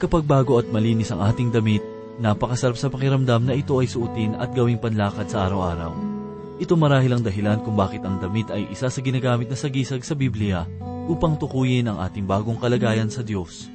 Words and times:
Kapag 0.00 0.24
bago 0.24 0.56
at 0.56 0.64
malinis 0.72 1.12
ang 1.12 1.20
ating 1.20 1.52
damit, 1.52 1.84
napakasarap 2.16 2.72
sa 2.80 2.88
pakiramdam 2.88 3.44
na 3.44 3.52
ito 3.52 3.76
ay 3.76 3.84
suotin 3.84 4.32
at 4.40 4.56
gawing 4.56 4.80
panlakad 4.80 5.28
sa 5.28 5.44
araw-araw. 5.44 5.92
Ito 6.56 6.72
marahil 6.72 7.12
ang 7.12 7.20
dahilan 7.20 7.60
kung 7.60 7.76
bakit 7.76 8.00
ang 8.08 8.16
damit 8.16 8.48
ay 8.48 8.64
isa 8.72 8.88
sa 8.88 9.00
ginagamit 9.04 9.52
na 9.52 9.60
sagisag 9.60 10.00
sa 10.00 10.16
Biblia 10.16 10.64
upang 11.04 11.36
tukuyin 11.36 11.84
ang 11.84 12.00
ating 12.00 12.24
bagong 12.24 12.56
kalagayan 12.56 13.12
sa 13.12 13.20
Diyos. 13.20 13.68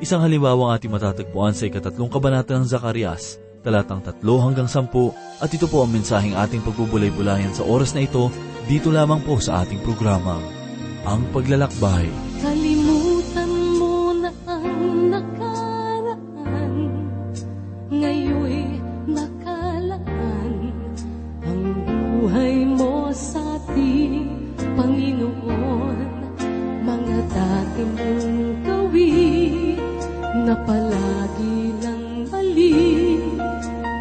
Isang 0.00 0.24
halimbawa 0.24 0.72
ang 0.72 0.80
ating 0.80 0.96
matatagpuan 0.96 1.52
sa 1.52 1.68
ikatatlong 1.68 2.08
kabanata 2.08 2.56
ng 2.56 2.64
Zacarias, 2.64 3.36
talatang 3.60 4.00
tatlo 4.00 4.40
hanggang 4.40 4.64
sampu, 4.64 5.12
at 5.44 5.52
ito 5.52 5.68
po 5.68 5.84
ang 5.84 5.92
mensaheng 5.92 6.40
ating 6.40 6.64
pagbubulay-bulayan 6.64 7.52
sa 7.52 7.68
oras 7.68 7.92
na 7.92 8.00
ito, 8.00 8.32
dito 8.64 8.88
lamang 8.88 9.20
po 9.28 9.36
sa 9.36 9.60
ating 9.60 9.84
programa, 9.84 10.40
Ang 11.04 11.28
Paglalakbay. 11.36 12.08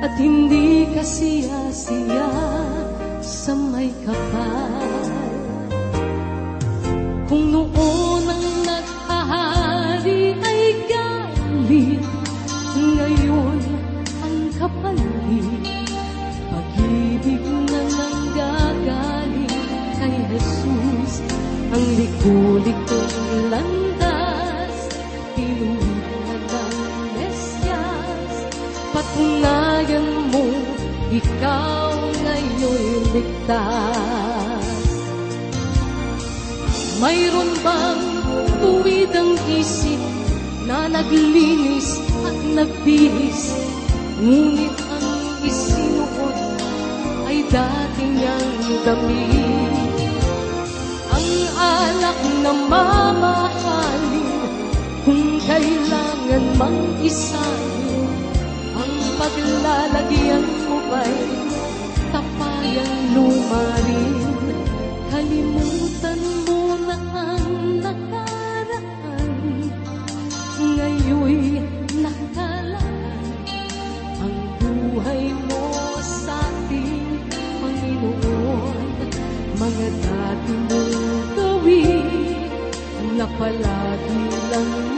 At 0.09 0.17
hindi 0.17 0.89
ka 0.89 1.05
siya-siya 1.05 2.29
Sa 3.21 3.53
may 3.53 3.93
kapal 4.01 4.89
kung 7.29 7.53
noon 7.53 8.25
ang 8.25 8.45
naghahari 8.65 10.33
ay 10.33 10.61
galit, 10.89 12.01
ngayon 12.73 13.61
ang 14.25 14.49
kapalit. 14.57 15.61
Pag-ibig 16.49 17.45
na 17.69 17.81
nanggagaling 17.85 19.61
kay 20.01 20.17
Jesus, 20.25 21.21
ang 21.69 21.85
liko-likong 22.01 23.13
landas, 23.53 23.68
ikaw 31.39 31.95
ngayon 32.19 33.15
ligtas. 33.15 34.91
Mayroon 36.99 37.55
bang 37.63 38.03
tuwid 38.59 39.15
ang 39.15 39.39
isip 39.47 40.03
na 40.67 40.91
naglinis 40.91 41.95
at 42.27 42.35
nagbihis? 42.59 43.55
Ngunit 44.19 44.75
ang 44.91 45.07
isinuot 45.39 46.37
ay 47.31 47.47
dati 47.47 48.03
niyang 48.03 48.83
damit. 48.83 49.95
Ang 51.07 51.29
alak 51.55 52.19
na 52.43 52.51
mamahalin 52.67 54.27
kung 55.07 55.39
kailangan 55.47 56.43
mang 56.59 56.99
isalin. 56.99 58.11
Ang 58.75 58.93
paglalagyan 59.15 60.68
mo 60.89 60.97
ba'y 60.97 61.21
tapayang 62.09 63.01
lumarin? 63.13 64.17
Kalimutan 65.13 66.21
mo 66.49 66.61
na 66.81 66.97
ang 67.13 67.77
nakaraan 67.85 69.29
Ngayon'y 70.57 71.61
nakalaan 71.93 73.21
Ang 74.17 74.37
buhay 74.57 75.29
mo 75.45 75.61
sa 76.01 76.41
ating 76.41 77.21
Panginoon 77.61 78.85
Mga 79.61 79.87
dati 80.01 80.53
mong 80.73 80.93
gawin 81.37 82.49
Na 83.13 83.29
palagi 83.37 84.21
lang 84.49 84.88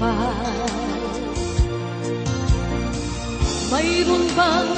kapal 0.00 0.48
mayroon 3.68 4.24
bang 4.32 4.72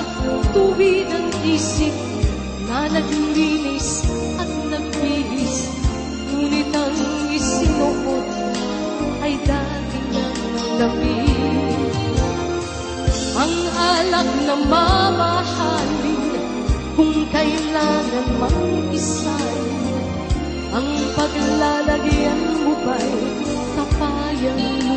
tuwid 0.51 1.07
ang 1.15 1.31
isip 1.47 1.95
na 2.67 2.91
naglinis 2.91 4.03
at 4.43 4.51
nagbihis? 4.67 5.71
Ngunit 6.27 6.75
ang 6.75 6.99
isinuot 7.31 8.27
ay 9.23 9.39
dati 9.47 10.01
ng 10.11 10.39
damit. 10.83 11.95
Ang 13.39 13.55
alak 13.79 14.29
na 14.43 14.57
mamahalin 14.59 16.23
kung 16.99 17.15
kailangan 17.31 18.27
mang 18.43 18.91
isalin. 18.91 19.71
Ang 20.75 20.89
paglalagyan 21.15 22.41
mo 22.67 22.75
ba'y 22.83 23.15
tapayang 23.77 24.92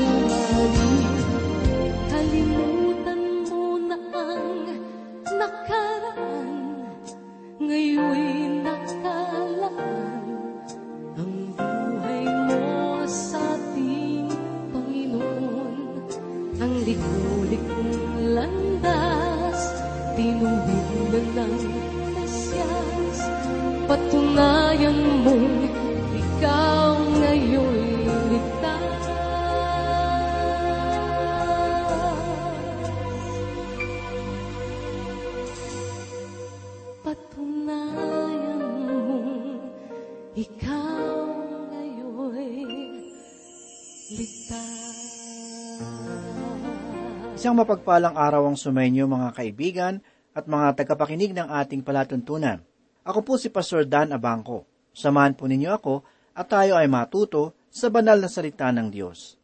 Isang 47.46 47.62
mapagpalang 47.62 48.18
araw 48.18 48.50
ang 48.50 48.58
sumainyo 48.58 49.06
mga 49.06 49.30
kaibigan 49.38 50.02
at 50.34 50.50
mga 50.50 50.82
tagapakinig 50.82 51.30
ng 51.30 51.46
ating 51.46 51.86
palatuntunan. 51.86 52.58
Ako 53.06 53.22
po 53.22 53.38
si 53.38 53.54
Pastor 53.54 53.86
Dan 53.86 54.10
Abangco. 54.10 54.66
Samahan 54.90 55.38
po 55.38 55.46
ninyo 55.46 55.70
ako 55.70 56.02
at 56.34 56.50
tayo 56.50 56.74
ay 56.74 56.90
matuto 56.90 57.54
sa 57.70 57.94
banal 57.94 58.18
na 58.18 58.34
salita 58.34 58.74
ng 58.74 58.90
Diyos. 58.90 59.38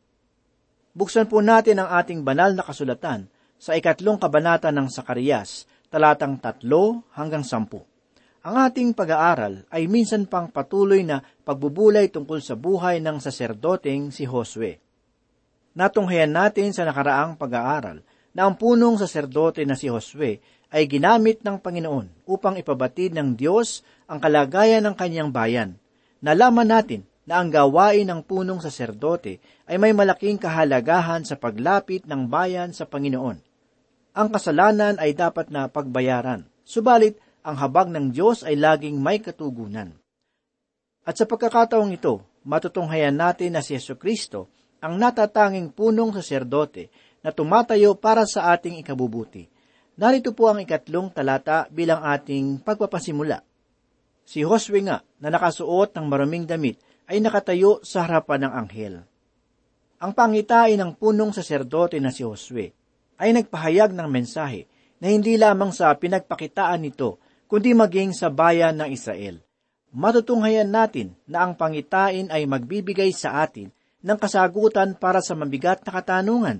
Buksan 0.98 1.30
po 1.30 1.46
natin 1.46 1.78
ang 1.78 1.94
ating 1.94 2.26
banal 2.26 2.58
na 2.58 2.66
kasulatan 2.66 3.30
sa 3.62 3.78
ikatlong 3.78 4.18
kabanata 4.18 4.74
ng 4.74 4.90
Sakarias, 4.90 5.70
talatang 5.94 6.42
tatlo 6.42 7.06
hanggang 7.14 7.46
sampu. 7.46 7.86
Ang 8.42 8.66
ating 8.66 8.98
pag-aaral 8.98 9.70
ay 9.70 9.86
minsan 9.86 10.26
pang 10.26 10.50
patuloy 10.50 11.06
na 11.06 11.22
pagbubulay 11.22 12.10
tungkol 12.10 12.42
sa 12.42 12.58
buhay 12.58 12.98
ng 12.98 13.22
saserdoteng 13.22 14.10
si 14.10 14.26
Josue. 14.26 14.91
Natunghayan 15.72 16.36
natin 16.36 16.76
sa 16.76 16.84
nakaraang 16.84 17.40
pag-aaral 17.40 18.03
na 18.35 18.47
ang 18.47 18.59
punong 18.59 19.00
saserdote 19.00 19.64
na 19.64 19.79
si 19.79 19.88
Josue 19.88 20.44
ay 20.72 20.88
ginamit 20.88 21.44
ng 21.44 21.59
Panginoon 21.59 22.28
upang 22.28 22.59
ipabatid 22.59 23.16
ng 23.16 23.35
Diyos 23.35 23.84
ang 24.08 24.20
kalagayan 24.20 24.84
ng 24.88 24.96
kanyang 24.96 25.32
bayan. 25.32 25.79
Nalaman 26.20 26.68
natin 26.68 27.08
na 27.23 27.40
ang 27.40 27.47
gawain 27.47 28.08
ng 28.08 28.23
punong 28.23 28.59
saserdote 28.59 29.40
ay 29.68 29.79
may 29.79 29.96
malaking 29.96 30.35
kahalagahan 30.35 31.23
sa 31.23 31.40
paglapit 31.40 32.03
ng 32.03 32.28
bayan 32.28 32.76
sa 32.76 32.84
Panginoon. 32.84 33.40
Ang 34.12 34.28
kasalanan 34.28 35.00
ay 35.00 35.16
dapat 35.16 35.47
na 35.47 35.72
pagbayaran, 35.72 36.44
subalit 36.68 37.16
ang 37.47 37.56
habag 37.56 37.88
ng 37.88 38.12
Diyos 38.12 38.44
ay 38.44 38.59
laging 38.59 39.00
may 39.00 39.23
katugunan. 39.23 39.96
At 41.08 41.16
sa 41.16 41.23
pagkakataong 41.23 41.96
ito, 41.96 42.20
matutunghayan 42.44 43.16
natin 43.16 43.56
na 43.56 43.64
si 43.64 43.73
Yesu 43.73 43.96
Kristo 43.96 44.52
ang 44.82 44.98
natatanging 44.98 45.70
punong 45.70 46.10
saserdote 46.18 46.90
na 47.22 47.30
tumatayo 47.30 47.94
para 47.94 48.26
sa 48.26 48.50
ating 48.50 48.82
ikabubuti. 48.82 49.46
Narito 50.02 50.34
po 50.34 50.50
ang 50.50 50.58
ikatlong 50.58 51.14
talata 51.14 51.70
bilang 51.70 52.02
ating 52.02 52.66
pagpapasimula. 52.66 53.46
Si 54.26 54.42
Josue 54.42 54.82
nga 54.82 55.06
na 55.22 55.30
nakasuot 55.30 55.94
ng 55.94 56.06
maraming 56.10 56.50
damit 56.50 56.82
ay 57.06 57.22
nakatayo 57.22 57.78
sa 57.86 58.10
harapan 58.10 58.50
ng 58.50 58.54
anghel. 58.58 58.96
Ang 60.02 60.12
pangitain 60.18 60.82
ng 60.82 60.98
punong 60.98 61.30
saserdote 61.30 62.02
na 62.02 62.10
si 62.10 62.26
Josue 62.26 62.74
ay 63.22 63.38
nagpahayag 63.38 63.94
ng 63.94 64.10
mensahe 64.10 64.66
na 64.98 65.14
hindi 65.14 65.38
lamang 65.38 65.70
sa 65.70 65.94
pinagpakitaan 65.94 66.82
nito, 66.82 67.22
kundi 67.46 67.78
maging 67.78 68.18
sa 68.18 68.34
bayan 68.34 68.82
ng 68.82 68.90
Israel. 68.90 69.38
matutunghayan 69.92 70.72
natin 70.72 71.20
na 71.28 71.44
ang 71.44 71.54
pangitain 71.54 72.32
ay 72.32 72.48
magbibigay 72.48 73.12
sa 73.12 73.44
atin 73.44 73.70
ng 74.02 74.18
kasagutan 74.18 74.98
para 74.98 75.22
sa 75.22 75.38
mabigat 75.38 75.86
na 75.86 75.92
katanungan. 75.94 76.58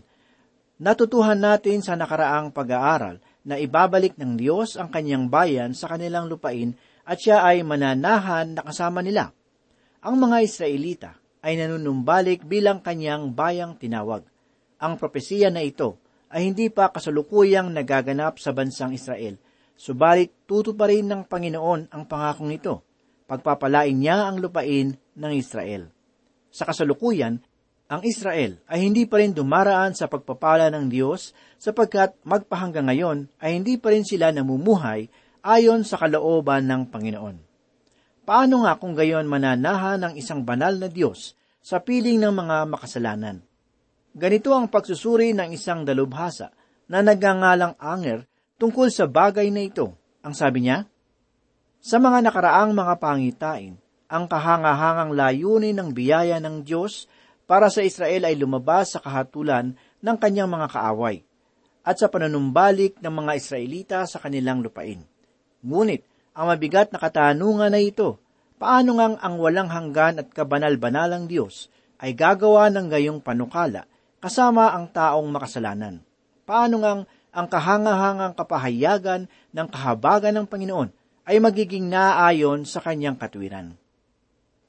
Natutuhan 0.82 1.38
natin 1.38 1.86
sa 1.86 1.94
nakaraang 1.94 2.50
pag-aaral 2.50 3.22
na 3.46 3.58
ibabalik 3.58 4.18
ng 4.18 4.38
Diyos 4.38 4.78
ang 4.78 4.90
kanyang 4.90 5.30
bayan 5.30 5.78
sa 5.78 5.90
kanilang 5.90 6.30
lupain 6.30 6.74
at 7.06 7.22
siya 7.22 7.46
ay 7.46 7.62
mananahan 7.62 8.58
na 8.58 8.62
kasama 8.66 9.02
nila. 9.02 9.34
Ang 10.02 10.18
mga 10.18 10.38
Israelita 10.42 11.12
ay 11.42 11.58
nanunumbalik 11.58 12.46
bilang 12.46 12.82
kanyang 12.82 13.34
bayang 13.34 13.78
tinawag. 13.78 14.26
Ang 14.82 14.98
propesiya 14.98 15.54
na 15.54 15.62
ito 15.62 16.02
ay 16.34 16.50
hindi 16.50 16.74
pa 16.74 16.90
kasalukuyang 16.90 17.70
nagaganap 17.70 18.42
sa 18.42 18.50
bansang 18.50 18.98
Israel, 18.98 19.38
subalit 19.78 20.34
tuto 20.50 20.74
pa 20.74 20.90
rin 20.90 21.06
ng 21.06 21.30
Panginoon 21.30 21.94
ang 21.94 22.04
pangakong 22.10 22.54
ito. 22.54 22.82
Pagpapalain 23.30 23.94
niya 23.94 24.30
ang 24.30 24.42
lupain 24.42 24.98
ng 24.98 25.34
Israel. 25.38 26.01
Sa 26.52 26.68
kasalukuyan, 26.68 27.40
ang 27.92 28.02
Israel 28.08 28.60
ay 28.72 28.88
hindi 28.88 29.04
pa 29.04 29.20
rin 29.20 29.36
dumaraan 29.36 29.92
sa 29.92 30.08
pagpapala 30.08 30.72
ng 30.72 30.88
Diyos 30.88 31.36
sapagkat 31.60 32.16
magpahanggang 32.24 32.88
ngayon 32.88 33.28
ay 33.44 33.60
hindi 33.60 33.76
pa 33.76 33.92
rin 33.92 34.08
sila 34.08 34.32
namumuhay 34.32 35.12
ayon 35.44 35.84
sa 35.84 36.00
kalooban 36.00 36.72
ng 36.72 36.88
Panginoon. 36.88 37.36
Paano 38.24 38.64
nga 38.64 38.80
kung 38.80 38.96
gayon 38.96 39.28
mananahan 39.28 40.00
ng 40.00 40.14
isang 40.16 40.46
banal 40.48 40.80
na 40.80 40.88
Diyos 40.88 41.36
sa 41.60 41.84
piling 41.84 42.22
ng 42.22 42.32
mga 42.32 42.58
makasalanan? 42.70 43.44
Ganito 44.16 44.56
ang 44.56 44.72
pagsusuri 44.72 45.36
ng 45.36 45.52
isang 45.52 45.84
dalubhasa 45.84 46.56
na 46.88 47.04
nagangalang 47.04 47.76
Anger 47.76 48.24
tungkol 48.56 48.88
sa 48.88 49.10
bagay 49.10 49.50
na 49.50 49.66
ito. 49.66 49.92
Ang 50.22 50.38
sabi 50.38 50.64
niya, 50.64 50.86
Sa 51.82 51.98
mga 51.98 52.24
nakaraang 52.30 52.78
mga 52.78 52.94
pangitain, 53.02 53.81
ang 54.12 54.28
kahangahangang 54.28 55.16
layunin 55.16 55.80
ng 55.80 55.96
biyaya 55.96 56.44
ng 56.44 56.68
Diyos 56.68 57.08
para 57.48 57.72
sa 57.72 57.80
Israel 57.80 58.28
ay 58.28 58.36
lumabas 58.36 58.92
sa 58.92 59.00
kahatulan 59.00 59.80
ng 60.04 60.18
kanyang 60.20 60.52
mga 60.52 60.68
kaaway 60.68 61.24
at 61.88 61.96
sa 61.96 62.12
panunumbalik 62.12 63.00
ng 63.00 63.14
mga 63.24 63.32
Israelita 63.40 64.00
sa 64.04 64.20
kanilang 64.20 64.60
lupain. 64.60 65.00
Ngunit, 65.64 66.04
ang 66.36 66.52
mabigat 66.52 66.92
na 66.92 67.00
katanungan 67.00 67.72
na 67.72 67.80
ito, 67.80 68.20
paano 68.60 69.00
ngang 69.00 69.16
ang 69.24 69.36
walang 69.40 69.72
hanggan 69.72 70.20
at 70.20 70.28
kabanal-banalang 70.36 71.32
Diyos 71.32 71.72
ay 72.04 72.12
gagawa 72.12 72.68
ng 72.68 72.92
gayong 72.92 73.20
panukala 73.24 73.88
kasama 74.20 74.76
ang 74.76 74.92
taong 74.92 75.28
makasalanan? 75.32 76.04
Paano 76.44 76.84
ngang 76.84 77.02
ang 77.32 77.48
kahangahangang 77.48 78.36
kapahayagan 78.36 79.32
ng 79.56 79.68
kahabagan 79.72 80.36
ng 80.36 80.46
Panginoon 80.52 80.90
ay 81.24 81.40
magiging 81.40 81.88
naayon 81.88 82.68
sa 82.68 82.84
kanyang 82.84 83.16
katwiran? 83.16 83.80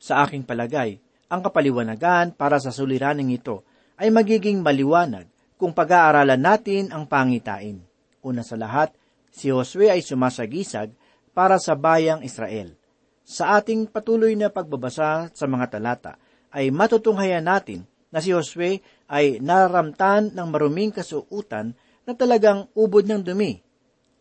Sa 0.02 0.26
aking 0.26 0.42
palagay, 0.42 0.98
ang 1.30 1.46
kapaliwanagan 1.46 2.34
para 2.34 2.58
sa 2.58 2.74
suliraning 2.74 3.38
ito 3.38 3.62
ay 3.94 4.10
magiging 4.10 4.58
maliwanag 4.58 5.30
kung 5.54 5.70
pag-aaralan 5.70 6.42
natin 6.42 6.90
ang 6.90 7.06
pangitain. 7.06 7.78
Una 8.18 8.42
sa 8.42 8.58
lahat, 8.58 8.90
si 9.30 9.46
Josue 9.54 9.94
ay 9.94 10.02
sumasagisag 10.02 10.90
para 11.30 11.54
sa 11.62 11.78
bayang 11.78 12.26
Israel. 12.26 12.74
Sa 13.22 13.54
ating 13.54 13.86
patuloy 13.86 14.34
na 14.34 14.50
pagbabasa 14.50 15.30
sa 15.30 15.46
mga 15.46 15.78
talata, 15.78 16.18
ay 16.50 16.74
matutunghayan 16.74 17.46
natin 17.46 17.86
na 18.10 18.18
si 18.18 18.34
Josue 18.34 18.82
ay 19.06 19.38
nararamtan 19.38 20.34
ng 20.34 20.46
maruming 20.50 20.90
kasuutan 20.90 21.78
na 22.02 22.12
talagang 22.18 22.66
ubod 22.74 23.06
ng 23.06 23.22
dumi. 23.22 23.62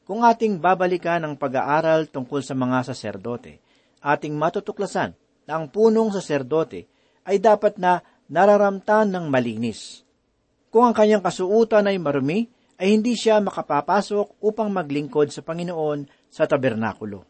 Kung 0.06 0.22
ating 0.22 0.62
babalikan 0.62 1.25
ang 1.25 1.33
pag-aaral 1.42 2.06
tungkol 2.06 2.45
sa 2.45 2.54
mga 2.54 2.86
saserdote, 2.94 3.57
ating 4.06 4.38
matutuklasan 4.38 5.18
na 5.45 5.57
ang 5.57 5.69
punong 5.69 6.13
saserdote 6.13 6.88
ay 7.25 7.38
dapat 7.38 7.77
na 7.77 8.01
nararamtan 8.31 9.11
ng 9.11 9.25
malinis. 9.27 10.05
Kung 10.71 10.88
ang 10.88 10.95
kanyang 10.95 11.21
kasuutan 11.21 11.91
ay 11.91 11.99
marumi, 11.99 12.47
ay 12.81 12.97
hindi 12.97 13.13
siya 13.13 13.38
makapapasok 13.43 14.41
upang 14.41 14.73
maglingkod 14.73 15.29
sa 15.29 15.45
Panginoon 15.45 16.09
sa 16.31 16.49
tabernakulo. 16.49 17.27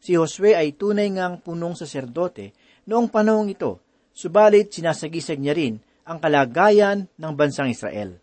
Si 0.00 0.16
Josue 0.16 0.56
ay 0.56 0.76
tunay 0.76 1.12
ngang 1.12 1.44
punong 1.44 1.76
saserdote 1.76 2.56
noong 2.88 3.12
panahong 3.12 3.52
ito, 3.52 3.84
subalit 4.16 4.72
sinasagisag 4.72 5.36
niya 5.36 5.52
rin 5.52 5.74
ang 6.04 6.20
kalagayan 6.20 7.08
ng 7.16 7.32
bansang 7.36 7.68
Israel. 7.72 8.20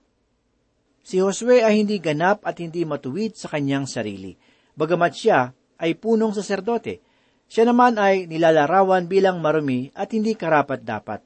Si 1.01 1.17
Josue 1.17 1.65
ay 1.65 1.81
hindi 1.81 1.97
ganap 1.97 2.45
at 2.45 2.61
hindi 2.61 2.85
matuwid 2.85 3.33
sa 3.33 3.49
kanyang 3.49 3.89
sarili, 3.89 4.37
bagamat 4.77 5.13
siya 5.13 5.49
ay 5.81 5.97
punong 5.97 6.33
saserdote, 6.37 7.10
siya 7.51 7.67
naman 7.67 7.99
ay 7.99 8.31
nilalarawan 8.31 9.11
bilang 9.11 9.43
marumi 9.43 9.91
at 9.91 10.15
hindi 10.15 10.39
karapat-dapat. 10.39 11.19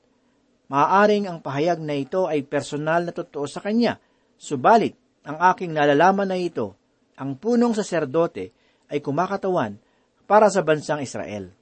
Maaaring 0.74 1.30
ang 1.30 1.38
pahayag 1.38 1.77
na 1.77 1.94
ito 1.94 2.25
ay 2.25 2.42
personal 2.42 3.06
na 3.06 3.13
totoo 3.13 3.45
sa 3.45 3.62
kanya, 3.62 4.01
subalit 4.33 4.98
ang 5.22 5.38
aking 5.54 5.69
nalalaman 5.69 6.33
na 6.33 6.42
ito, 6.42 6.74
ang 7.13 7.38
punong 7.38 7.77
saserdote 7.77 8.50
ay 8.89 9.06
kumakatawan 9.06 9.77
para 10.25 10.50
sa 10.50 10.66
bansang 10.66 11.06
Israel. 11.06 11.54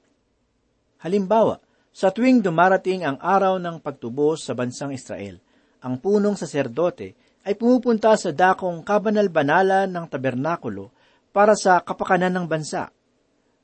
Halimbawa, 1.04 1.59
sa 1.92 2.16
tuwing 2.16 2.39
dumarating 2.39 3.04
ang 3.04 3.19
araw 3.19 3.59
ng 3.59 3.83
pagtubos 3.83 4.48
sa 4.48 4.56
bansang 4.56 4.95
Israel, 4.95 5.44
ang 5.83 6.00
punong 6.00 6.39
saserdote 6.39 7.19
ay 7.44 7.59
pumupunta 7.59 8.16
sa 8.16 8.31
dakong 8.31 8.80
kabanal-banalan 8.88 9.92
ng 9.92 10.06
tabernakulo 10.07 10.95
para 11.36 11.51
sa 11.59 11.83
kapakanan 11.83 12.31
ng 12.31 12.45
bansa. 12.48 12.93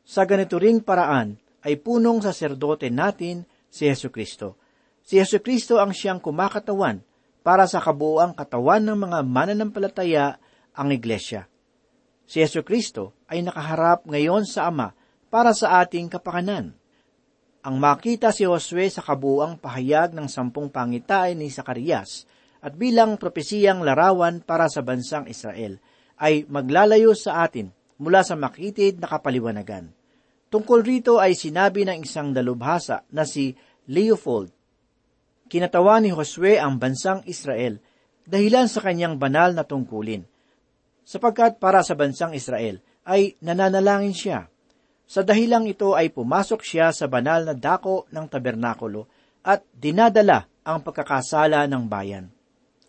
Sa 0.10 0.26
ganito 0.26 0.58
ring 0.58 0.82
paraan 0.82 1.38
ay 1.62 1.78
punong 1.78 2.26
saserdote 2.26 2.90
natin 2.90 3.46
si 3.70 3.86
Yesu 3.86 4.10
Kristo. 4.10 4.58
Si 5.06 5.22
Yesu 5.22 5.38
Kristo 5.38 5.78
ang 5.78 5.94
siyang 5.94 6.18
kumakatawan 6.18 7.06
para 7.46 7.70
sa 7.70 7.78
kabuuang 7.78 8.34
katawan 8.34 8.90
ng 8.90 8.98
mga 9.06 9.20
mananampalataya 9.22 10.42
ang 10.74 10.90
iglesia. 10.90 11.46
Si 12.26 12.42
Yesu 12.42 12.66
Kristo 12.66 13.14
ay 13.30 13.46
nakaharap 13.46 14.10
ngayon 14.10 14.50
sa 14.50 14.74
Ama 14.74 14.98
para 15.30 15.54
sa 15.54 15.78
ating 15.86 16.10
kapakanan. 16.10 16.74
Ang 17.62 17.76
makita 17.78 18.34
si 18.34 18.50
Josue 18.50 18.90
sa 18.90 19.06
kabuuang 19.06 19.62
pahayag 19.62 20.18
ng 20.18 20.26
sampung 20.26 20.74
pangitain 20.74 21.38
ni 21.38 21.54
Zacarias 21.54 22.26
at 22.66 22.74
bilang 22.74 23.14
propesiyang 23.22 23.86
larawan 23.86 24.42
para 24.42 24.74
sa 24.74 24.82
bansang 24.82 25.30
Israel 25.30 25.78
ay 26.18 26.50
maglalayo 26.50 27.14
sa 27.14 27.46
atin 27.46 27.70
mula 28.02 28.26
sa 28.26 28.34
makitid 28.34 28.98
na 28.98 29.06
kapaliwanagan. 29.06 29.99
Tungkol 30.50 30.82
rito 30.82 31.22
ay 31.22 31.38
sinabi 31.38 31.86
ng 31.86 32.02
isang 32.02 32.34
dalubhasa 32.34 33.06
na 33.14 33.22
si 33.22 33.54
Leopold. 33.86 34.50
Kinatawa 35.46 36.02
ni 36.02 36.10
Josue 36.10 36.58
ang 36.58 36.82
bansang 36.82 37.22
Israel 37.30 37.78
dahilan 38.26 38.66
sa 38.66 38.82
kanyang 38.82 39.22
banal 39.22 39.54
na 39.54 39.62
tungkulin. 39.62 40.26
Sapagkat 41.06 41.62
para 41.62 41.86
sa 41.86 41.94
bansang 41.94 42.34
Israel 42.34 42.82
ay 43.06 43.38
nananalangin 43.46 44.14
siya. 44.18 44.50
Sa 45.06 45.22
dahilang 45.22 45.70
ito 45.70 45.94
ay 45.94 46.10
pumasok 46.10 46.66
siya 46.66 46.90
sa 46.98 47.06
banal 47.06 47.46
na 47.46 47.54
dako 47.54 48.10
ng 48.10 48.26
tabernakulo 48.26 49.06
at 49.46 49.62
dinadala 49.70 50.50
ang 50.66 50.82
pagkakasala 50.82 51.70
ng 51.70 51.86
bayan. 51.86 52.26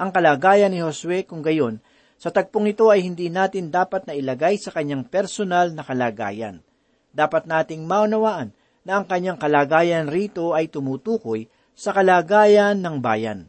Ang 0.00 0.10
kalagayan 0.16 0.72
ni 0.72 0.80
Josue 0.80 1.28
kung 1.28 1.44
gayon, 1.44 1.76
sa 2.16 2.32
tagpong 2.32 2.72
ito 2.72 2.88
ay 2.88 3.04
hindi 3.04 3.28
natin 3.28 3.68
dapat 3.68 4.08
na 4.08 4.16
ilagay 4.16 4.56
sa 4.56 4.72
kanyang 4.72 5.04
personal 5.08 5.76
na 5.76 5.84
kalagayan 5.84 6.64
dapat 7.10 7.46
nating 7.46 7.86
maunawaan 7.86 8.54
na 8.86 9.00
ang 9.00 9.06
kanyang 9.06 9.36
kalagayan 9.36 10.08
rito 10.08 10.56
ay 10.56 10.70
tumutukoy 10.70 11.50
sa 11.76 11.92
kalagayan 11.92 12.80
ng 12.80 12.96
bayan. 13.00 13.48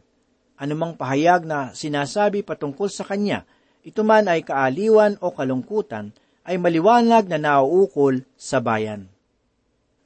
Anumang 0.58 0.94
pahayag 0.94 1.42
na 1.42 1.74
sinasabi 1.74 2.46
patungkol 2.46 2.86
sa 2.86 3.02
kanya, 3.02 3.48
ito 3.82 4.06
man 4.06 4.30
ay 4.30 4.46
kaaliwan 4.46 5.18
o 5.18 5.34
kalungkutan, 5.34 6.14
ay 6.46 6.58
maliwanag 6.58 7.26
na 7.30 7.38
nauukol 7.38 8.22
sa 8.34 8.62
bayan. 8.62 9.10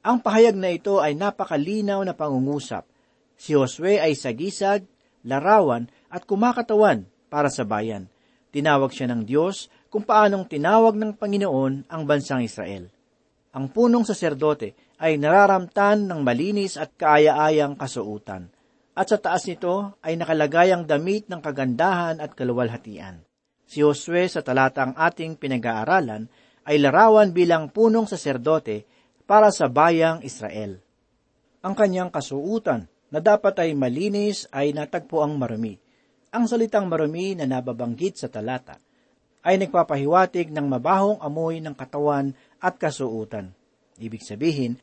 Ang 0.01 0.21
pahayag 0.21 0.55
na 0.57 0.71
ito 0.71 1.01
ay 1.01 1.17
napakalinaw 1.17 2.01
na 2.05 2.13
pangungusap. 2.13 2.85
Si 3.37 3.53
Josue 3.53 4.01
ay 4.01 4.17
sagisag, 4.17 4.85
larawan 5.25 5.89
at 6.09 6.25
kumakatawan 6.25 7.05
para 7.27 7.51
sa 7.51 7.67
bayan. 7.67 8.09
Tinawag 8.49 8.95
siya 8.95 9.11
ng 9.11 9.27
Diyos 9.27 9.67
kung 9.91 10.07
paanong 10.07 10.47
tinawag 10.47 10.95
ng 10.95 11.13
Panginoon 11.19 11.91
ang 11.91 12.01
bansang 12.07 12.41
Israel 12.41 12.96
ang 13.53 13.71
punong 13.71 14.03
saserdote 14.03 14.97
ay 14.97 15.15
nararamtan 15.21 16.09
ng 16.09 16.19
malinis 16.25 16.75
at 16.75 16.97
kaaya-ayang 16.97 17.77
kasuutan, 17.77 18.49
at 18.97 19.07
sa 19.13 19.21
taas 19.21 19.45
nito 19.45 19.93
ay 20.01 20.17
nakalagay 20.17 20.73
ang 20.73 20.89
damit 20.89 21.29
ng 21.29 21.37
kagandahan 21.37 22.17
at 22.17 22.33
kaluwalhatian. 22.33 23.21
Si 23.67 23.83
Josue 23.83 24.25
sa 24.25 24.41
talatang 24.41 24.97
ating 24.97 25.37
pinag-aaralan 25.37 26.25
ay 26.65 26.81
larawan 26.81 27.29
bilang 27.29 27.69
punong 27.69 28.09
saserdote 28.09 28.89
para 29.27 29.53
sa 29.53 29.69
bayang 29.69 30.23
Israel. 30.23 30.79
Ang 31.61 31.75
kanyang 31.75 32.09
kasuutan 32.09 32.87
na 33.11 33.19
dapat 33.19 33.59
ay 33.59 33.75
malinis 33.75 34.47
ay 34.55 34.71
natagpo 34.71 35.21
ang 35.23 35.35
marumi. 35.35 35.75
Ang 36.31 36.47
salitang 36.47 36.87
marumi 36.87 37.35
na 37.35 37.47
nababanggit 37.47 38.19
sa 38.19 38.27
talata 38.31 38.79
ay 39.47 39.55
nagpapahiwatig 39.63 40.51
ng 40.51 40.67
mabahong 40.67 41.19
amoy 41.23 41.63
ng 41.63 41.71
katawan 41.71 42.35
at 42.61 42.77
kasuutan. 42.81 43.53
Ibig 43.97 44.21
sabihin, 44.21 44.77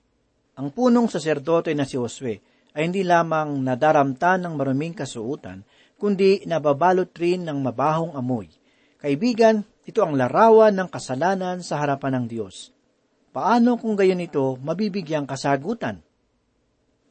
Ang 0.55 0.71
punong 0.71 1.11
saserdote 1.11 1.75
na 1.75 1.83
si 1.83 1.99
Josue 1.99 2.39
ay 2.75 2.87
hindi 2.87 3.03
lamang 3.03 3.59
nadaramtan 3.63 4.47
ng 4.47 4.55
maruming 4.55 4.95
kasuutan, 4.95 5.67
kundi 5.99 6.47
nababalot 6.47 7.11
rin 7.19 7.47
ng 7.47 7.59
mabahong 7.59 8.15
amoy. 8.15 8.51
Kaibigan, 8.99 9.67
ito 9.85 10.01
ang 10.01 10.15
larawan 10.15 10.75
ng 10.75 10.89
kasalanan 10.91 11.61
sa 11.61 11.83
harapan 11.83 12.23
ng 12.23 12.27
Diyos. 12.31 12.71
Paano 13.35 13.75
kung 13.83 13.99
gayon 13.99 14.23
ito 14.23 14.55
mabibigyang 14.63 15.27
kasagutan? 15.27 15.99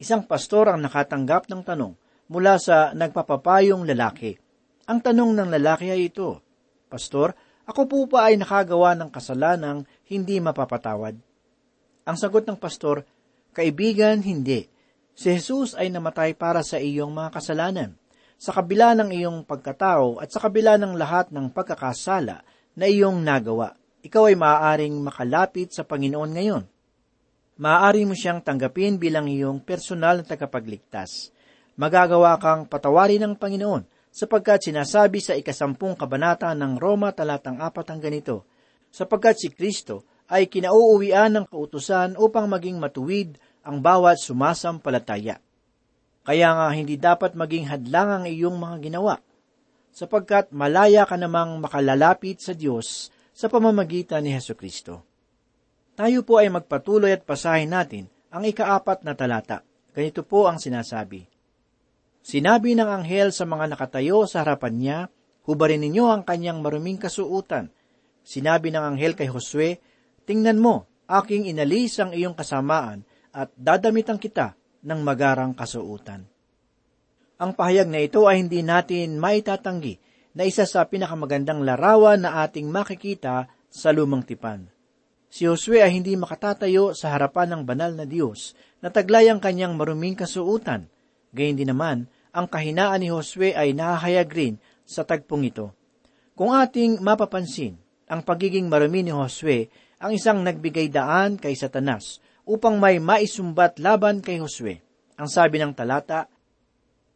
Isang 0.00 0.24
pastor 0.24 0.72
ang 0.72 0.80
nakatanggap 0.80 1.52
ng 1.52 1.62
tanong 1.62 1.94
mula 2.32 2.56
sa 2.56 2.96
nagpapapayong 2.96 3.84
lalaki. 3.84 4.34
Ang 4.88 4.98
tanong 5.04 5.36
ng 5.36 5.48
lalaki 5.52 5.92
ay 5.92 6.12
ito, 6.12 6.44
Pastor, 6.88 7.32
ako 7.64 7.80
po 7.88 7.98
pa 8.04 8.28
ay 8.28 8.36
nakagawa 8.36 8.92
ng 8.92 9.08
kasalanang 9.08 9.88
hindi 10.04 10.36
mapapatawad? 10.36 11.16
Ang 12.04 12.16
sagot 12.20 12.44
ng 12.44 12.60
pastor, 12.60 13.08
Kaibigan, 13.54 14.18
hindi. 14.20 14.66
Si 15.14 15.30
Jesus 15.30 15.78
ay 15.78 15.86
namatay 15.86 16.34
para 16.34 16.66
sa 16.66 16.76
iyong 16.82 17.14
mga 17.14 17.38
kasalanan. 17.38 17.94
Sa 18.34 18.50
kabila 18.50 18.98
ng 18.98 19.14
iyong 19.14 19.38
pagkatao 19.46 20.18
at 20.18 20.28
sa 20.34 20.42
kabila 20.42 20.74
ng 20.74 20.98
lahat 20.98 21.30
ng 21.30 21.54
pagkakasala 21.54 22.42
na 22.74 22.84
iyong 22.90 23.22
nagawa, 23.22 23.78
ikaw 24.02 24.26
ay 24.26 24.34
maaaring 24.34 24.98
makalapit 24.98 25.70
sa 25.70 25.86
Panginoon 25.86 26.30
ngayon. 26.34 26.64
Maaari 27.62 28.02
mo 28.02 28.18
siyang 28.18 28.42
tanggapin 28.42 28.98
bilang 28.98 29.30
iyong 29.30 29.62
personal 29.62 30.18
na 30.20 30.26
tagapagligtas. 30.26 31.30
Magagawa 31.78 32.34
kang 32.42 32.66
patawarin 32.66 33.22
ng 33.22 33.34
Panginoon 33.38 33.93
sapagkat 34.14 34.70
sinasabi 34.70 35.18
sa 35.18 35.34
ikasampung 35.34 35.98
kabanata 35.98 36.54
ng 36.54 36.78
Roma 36.78 37.10
talatang 37.10 37.58
apat 37.58 37.90
ang 37.90 37.98
ganito, 37.98 38.46
sapagkat 38.94 39.42
si 39.42 39.50
Kristo 39.50 40.06
ay 40.30 40.46
kinauuwian 40.46 41.34
ng 41.34 41.50
kautusan 41.50 42.14
upang 42.14 42.46
maging 42.46 42.78
matuwid 42.78 43.34
ang 43.66 43.82
bawat 43.82 44.22
sumasampalataya. 44.22 45.42
Kaya 46.22 46.48
nga 46.54 46.70
hindi 46.70 46.94
dapat 46.94 47.34
maging 47.34 47.66
hadlang 47.68 48.22
ang 48.22 48.24
iyong 48.30 48.54
mga 48.54 48.76
ginawa, 48.86 49.18
sapagkat 49.90 50.54
malaya 50.54 51.02
ka 51.10 51.18
namang 51.18 51.58
makalalapit 51.58 52.38
sa 52.38 52.54
Diyos 52.54 53.10
sa 53.34 53.50
pamamagitan 53.50 54.22
ni 54.22 54.30
Heso 54.30 54.54
Kristo. 54.54 55.02
Tayo 55.98 56.22
po 56.22 56.38
ay 56.38 56.54
magpatuloy 56.54 57.10
at 57.10 57.26
pasahin 57.26 57.74
natin 57.74 58.06
ang 58.30 58.46
ikaapat 58.46 59.02
na 59.02 59.18
talata. 59.18 59.66
Ganito 59.94 60.22
po 60.22 60.46
ang 60.46 60.58
sinasabi. 60.58 61.33
Sinabi 62.24 62.72
ng 62.72 62.88
anghel 62.88 63.36
sa 63.36 63.44
mga 63.44 63.76
nakatayo 63.76 64.24
sa 64.24 64.40
harapan 64.40 64.74
niya, 64.80 64.98
hubarin 65.44 65.84
ninyo 65.84 66.08
ang 66.08 66.22
kanyang 66.24 66.64
maruming 66.64 66.96
kasuutan. 66.96 67.68
Sinabi 68.24 68.72
ng 68.72 68.96
anghel 68.96 69.12
kay 69.12 69.28
Josue, 69.28 69.76
Tingnan 70.24 70.56
mo, 70.56 70.88
aking 71.04 71.52
inalis 71.52 72.00
ang 72.00 72.16
iyong 72.16 72.32
kasamaan 72.32 73.04
at 73.28 73.52
dadamitan 73.60 74.16
kita 74.16 74.56
ng 74.80 75.04
magarang 75.04 75.52
kasuutan. 75.52 76.24
Ang 77.36 77.52
pahayag 77.52 77.92
na 77.92 78.00
ito 78.00 78.24
ay 78.24 78.40
hindi 78.40 78.64
natin 78.64 79.20
maitatanggi 79.20 80.00
na 80.32 80.48
isa 80.48 80.64
sa 80.64 80.88
pinakamagandang 80.88 81.60
larawan 81.60 82.24
na 82.24 82.40
ating 82.40 82.72
makikita 82.72 83.52
sa 83.68 83.92
lumang 83.92 84.24
tipan. 84.24 84.64
Si 85.28 85.44
Josue 85.44 85.84
ay 85.84 85.92
hindi 85.92 86.16
makatatayo 86.16 86.96
sa 86.96 87.12
harapan 87.12 87.52
ng 87.52 87.62
banal 87.68 87.92
na 87.92 88.08
Diyos 88.08 88.56
na 88.80 88.88
taglay 88.88 89.28
ang 89.28 89.44
kanyang 89.44 89.76
maruming 89.76 90.16
kasuutan. 90.16 90.88
Gayun 91.34 91.58
din 91.58 91.68
naman, 91.74 92.06
ang 92.34 92.50
kahinaan 92.50 92.98
ni 92.98 93.14
Josue 93.14 93.54
ay 93.54 93.78
nahahayag 93.78 94.28
rin 94.34 94.54
sa 94.82 95.06
tagpong 95.06 95.46
ito. 95.46 95.70
Kung 96.34 96.50
ating 96.50 96.98
mapapansin, 96.98 97.78
ang 98.10 98.26
pagiging 98.26 98.66
marumi 98.66 99.06
ni 99.06 99.14
Josue 99.14 99.70
ang 100.02 100.10
isang 100.10 100.42
nagbigay 100.42 100.90
daan 100.90 101.38
kay 101.38 101.54
Satanas 101.54 102.18
upang 102.44 102.76
may 102.76 102.98
maisumbat 102.98 103.78
laban 103.78 104.18
kay 104.18 104.42
Josue. 104.42 104.82
Ang 105.14 105.30
sabi 105.30 105.62
ng 105.62 105.72
talata, 105.72 106.26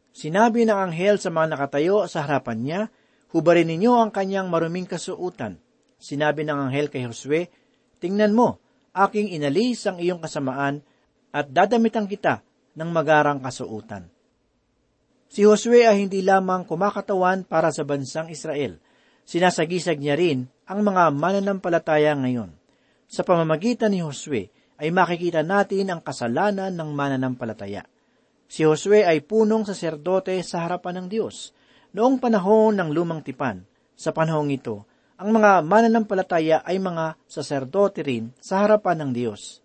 Sinabi 0.09 0.65
ng 0.65 0.73
anghel 0.73 1.21
sa 1.21 1.29
mga 1.29 1.53
nakatayo 1.53 2.09
sa 2.09 2.25
harapan 2.25 2.57
niya, 2.63 2.81
hubarin 3.29 3.69
ninyo 3.69 3.93
ang 3.93 4.09
kanyang 4.09 4.49
maruming 4.49 4.89
kasuutan. 4.89 5.61
Sinabi 6.01 6.47
ng 6.47 6.71
anghel 6.71 6.89
kay 6.89 7.05
Josue, 7.05 7.51
Tingnan 7.99 8.31
mo, 8.31 8.63
aking 8.95 9.35
inalis 9.35 9.83
ang 9.85 9.99
iyong 9.99 10.23
kasamaan 10.23 10.81
at 11.29 11.51
dadamitan 11.51 12.07
kita 12.07 12.41
ng 12.73 12.89
magarang 12.89 13.43
kasuutan. 13.43 14.07
Si 15.29 15.45
Josue 15.45 15.85
ay 15.85 16.09
hindi 16.09 16.25
lamang 16.25 16.65
kumakatawan 16.65 17.45
para 17.45 17.69
sa 17.69 17.85
bansang 17.85 18.33
Israel. 18.33 18.81
Sinasagisag 19.29 20.01
niya 20.01 20.17
rin 20.17 20.49
ang 20.65 20.81
mga 20.81 21.13
mananampalataya 21.13 22.17
ngayon. 22.17 22.49
Sa 23.05 23.21
pamamagitan 23.21 23.93
ni 23.93 24.01
Josue 24.01 24.49
ay 24.81 24.89
makikita 24.89 25.45
natin 25.45 25.93
ang 25.93 26.01
kasalanan 26.01 26.73
ng 26.73 26.89
mananampalataya. 26.97 27.85
Si 28.49 28.65
Josue 28.65 29.05
ay 29.05 29.21
punong 29.21 29.69
saserdote 29.69 30.33
sa 30.41 30.65
harapan 30.65 31.05
ng 31.05 31.07
Diyos. 31.13 31.53
Noong 31.93 32.17
panahon 32.17 32.73
ng 32.73 32.89
lumang 32.89 33.21
tipan, 33.21 33.61
sa 33.93 34.09
panahong 34.09 34.49
ito, 34.49 34.89
ang 35.13 35.29
mga 35.29 35.61
mananampalataya 35.61 36.65
ay 36.65 36.81
mga 36.81 37.21
saserdote 37.29 38.01
rin 38.01 38.33
sa 38.41 38.65
harapan 38.65 39.05
ng 39.05 39.11
Diyos. 39.13 39.61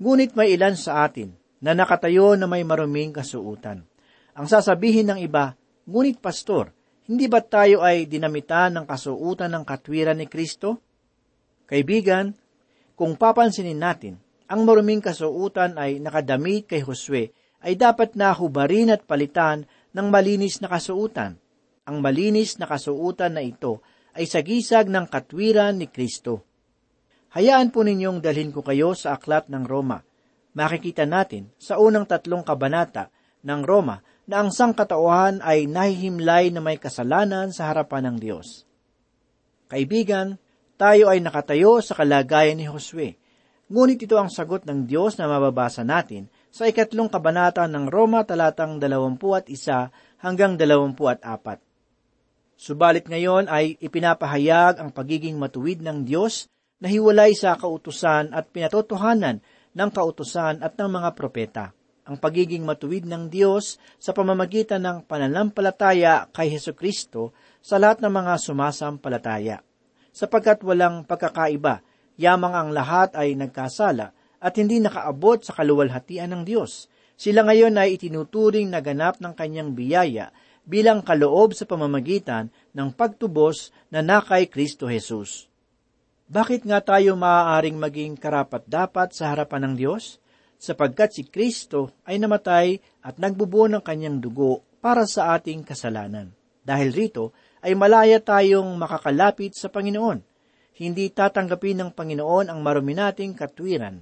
Ngunit 0.00 0.32
may 0.32 0.56
ilan 0.56 0.72
sa 0.72 1.04
atin 1.04 1.36
na 1.60 1.76
nakatayo 1.76 2.32
na 2.40 2.48
may 2.48 2.64
maruming 2.64 3.12
kasuutan. 3.12 3.84
Ang 4.34 4.50
sasabihin 4.50 5.14
ng 5.14 5.22
iba, 5.22 5.54
ngunit 5.86 6.18
pastor, 6.18 6.74
hindi 7.06 7.30
ba 7.30 7.38
tayo 7.38 7.86
ay 7.86 8.10
dinamitan 8.10 8.74
ng 8.74 8.86
kasuutan 8.90 9.54
ng 9.54 9.62
katwiran 9.62 10.18
ni 10.18 10.26
Kristo? 10.26 10.82
Kaibigan, 11.70 12.34
kung 12.98 13.14
papansinin 13.14 13.78
natin, 13.78 14.18
ang 14.50 14.66
maruming 14.66 14.98
kasuutan 14.98 15.78
ay 15.78 16.02
nakadamit 16.02 16.66
kay 16.66 16.82
Josue 16.82 17.30
ay 17.64 17.78
dapat 17.78 18.18
na 18.18 18.34
hubarin 18.34 18.92
at 18.92 19.06
palitan 19.06 19.64
ng 19.94 20.06
malinis 20.10 20.60
na 20.60 20.68
kasuutan. 20.68 21.38
Ang 21.86 22.02
malinis 22.02 22.58
na 22.58 22.66
kasuutan 22.66 23.38
na 23.38 23.42
ito 23.44 23.80
ay 24.18 24.26
sagisag 24.26 24.90
ng 24.90 25.06
katwiran 25.08 25.78
ni 25.78 25.88
Kristo. 25.88 26.44
Hayaan 27.34 27.70
po 27.70 27.86
ninyong 27.86 28.18
dalhin 28.18 28.50
ko 28.50 28.66
kayo 28.66 28.94
sa 28.98 29.16
aklat 29.16 29.46
ng 29.46 29.64
Roma. 29.66 30.02
Makikita 30.54 31.06
natin 31.06 31.50
sa 31.58 31.78
unang 31.82 32.06
tatlong 32.06 32.46
kabanata 32.46 33.10
ng 33.42 33.60
Roma 33.66 33.98
na 34.24 34.44
ang 34.44 34.50
sangkatauhan 34.52 35.44
ay 35.44 35.68
nahihimlay 35.68 36.48
na 36.48 36.64
may 36.64 36.80
kasalanan 36.80 37.52
sa 37.52 37.68
harapan 37.68 38.12
ng 38.12 38.16
Diyos. 38.20 38.64
Kaibigan, 39.68 40.40
tayo 40.74 41.12
ay 41.12 41.20
nakatayo 41.20 41.80
sa 41.84 41.94
kalagayan 41.94 42.58
ni 42.58 42.66
Josue. 42.66 43.16
Ngunit 43.68 44.04
ito 44.04 44.20
ang 44.20 44.28
sagot 44.28 44.68
ng 44.68 44.84
Diyos 44.84 45.16
na 45.16 45.24
mababasa 45.24 45.80
natin 45.86 46.28
sa 46.52 46.68
ikatlong 46.68 47.08
kabanata 47.08 47.64
ng 47.64 47.88
Roma 47.88 48.22
talatang 48.28 48.76
21 48.76 49.48
hanggang 50.20 50.54
24. 50.60 51.24
Subalit 52.54 53.08
ngayon 53.08 53.50
ay 53.50 53.80
ipinapahayag 53.80 54.78
ang 54.78 54.94
pagiging 54.94 55.40
matuwid 55.40 55.82
ng 55.82 56.06
Diyos 56.06 56.46
na 56.78 56.86
hiwalay 56.92 57.34
sa 57.34 57.56
kautusan 57.58 58.30
at 58.30 58.52
pinatotohanan 58.52 59.42
ng 59.74 59.90
kautusan 59.90 60.62
at 60.62 60.78
ng 60.78 60.90
mga 60.90 61.10
propeta. 61.18 61.64
Ang 62.04 62.20
pagiging 62.20 62.68
matuwid 62.68 63.08
ng 63.08 63.32
Diyos 63.32 63.80
sa 63.96 64.12
pamamagitan 64.12 64.84
ng 64.84 65.08
pananampalataya 65.08 66.28
kay 66.36 66.52
Heso 66.52 66.76
Kristo 66.76 67.32
sa 67.64 67.80
lahat 67.80 68.04
ng 68.04 68.12
mga 68.12 68.32
sumasampalataya 68.36 69.64
sapagkat 70.14 70.62
walang 70.62 71.02
pagkakaiba, 71.02 71.82
yamang 72.14 72.54
ang 72.54 72.70
lahat 72.70 73.18
ay 73.18 73.34
nagkasala 73.34 74.14
at 74.38 74.54
hindi 74.54 74.78
nakaabot 74.78 75.42
sa 75.42 75.50
kaluwalhatian 75.58 76.30
ng 76.30 76.42
Diyos. 76.46 76.86
Sila 77.18 77.42
ngayon 77.42 77.74
ay 77.74 77.98
itinuturing 77.98 78.70
na 78.70 78.78
ganap 78.78 79.18
ng 79.18 79.34
kanyang 79.34 79.74
biyaya 79.74 80.30
bilang 80.62 81.02
kaloob 81.02 81.52
sa 81.52 81.66
pamamagitan 81.66 82.48
ng 82.72 82.94
pagtubos 82.94 83.74
na 83.90 84.06
nakay 84.06 84.46
Kristo 84.46 84.86
Jesus. 84.86 85.50
Bakit 86.30 86.64
nga 86.64 86.80
tayo 86.80 87.18
maaaring 87.18 87.76
maging 87.76 88.16
karapat-dapat 88.16 89.12
sa 89.12 89.34
harapan 89.34 89.70
ng 89.70 89.74
Diyos? 89.76 90.22
Sapagkat 90.64 91.12
si 91.12 91.28
Kristo 91.28 91.92
ay 92.08 92.16
namatay 92.16 92.80
at 93.04 93.20
nagbubuo 93.20 93.68
ng 93.68 93.84
kanyang 93.84 94.16
dugo 94.16 94.64
para 94.80 95.04
sa 95.04 95.36
ating 95.36 95.60
kasalanan. 95.60 96.32
Dahil 96.64 96.88
rito, 96.88 97.36
ay 97.60 97.76
malaya 97.76 98.16
tayong 98.16 98.72
makakalapit 98.80 99.52
sa 99.52 99.68
Panginoon. 99.68 100.24
Hindi 100.80 101.12
tatanggapin 101.12 101.84
ng 101.84 101.90
Panginoon 101.92 102.48
ang 102.48 102.64
marumi 102.64 102.96
nating 102.96 103.36
katwiran. 103.36 104.00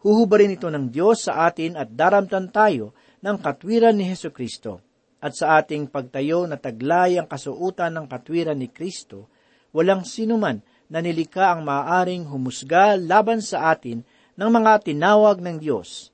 Huhubarin 0.00 0.56
ito 0.56 0.72
ng 0.72 0.88
Diyos 0.88 1.28
sa 1.28 1.44
atin 1.44 1.76
at 1.76 1.92
daramtan 1.92 2.48
tayo 2.48 2.96
ng 3.20 3.36
katwiran 3.36 4.00
ni 4.00 4.08
Heso 4.08 4.32
Kristo. 4.32 4.80
At 5.20 5.36
sa 5.36 5.60
ating 5.60 5.92
pagtayo 5.92 6.48
na 6.48 6.56
taglay 6.56 7.20
ang 7.20 7.28
kasuutan 7.28 7.92
ng 8.00 8.06
katwiran 8.08 8.56
ni 8.56 8.72
Kristo, 8.72 9.28
walang 9.76 10.08
sinuman 10.08 10.56
na 10.88 11.04
nilika 11.04 11.52
ang 11.52 11.68
maaaring 11.68 12.24
humusga 12.32 12.96
laban 12.96 13.44
sa 13.44 13.76
atin 13.76 14.00
ng 14.36 14.50
mga 14.52 14.84
tinawag 14.84 15.40
ng 15.40 15.56
Diyos. 15.56 16.12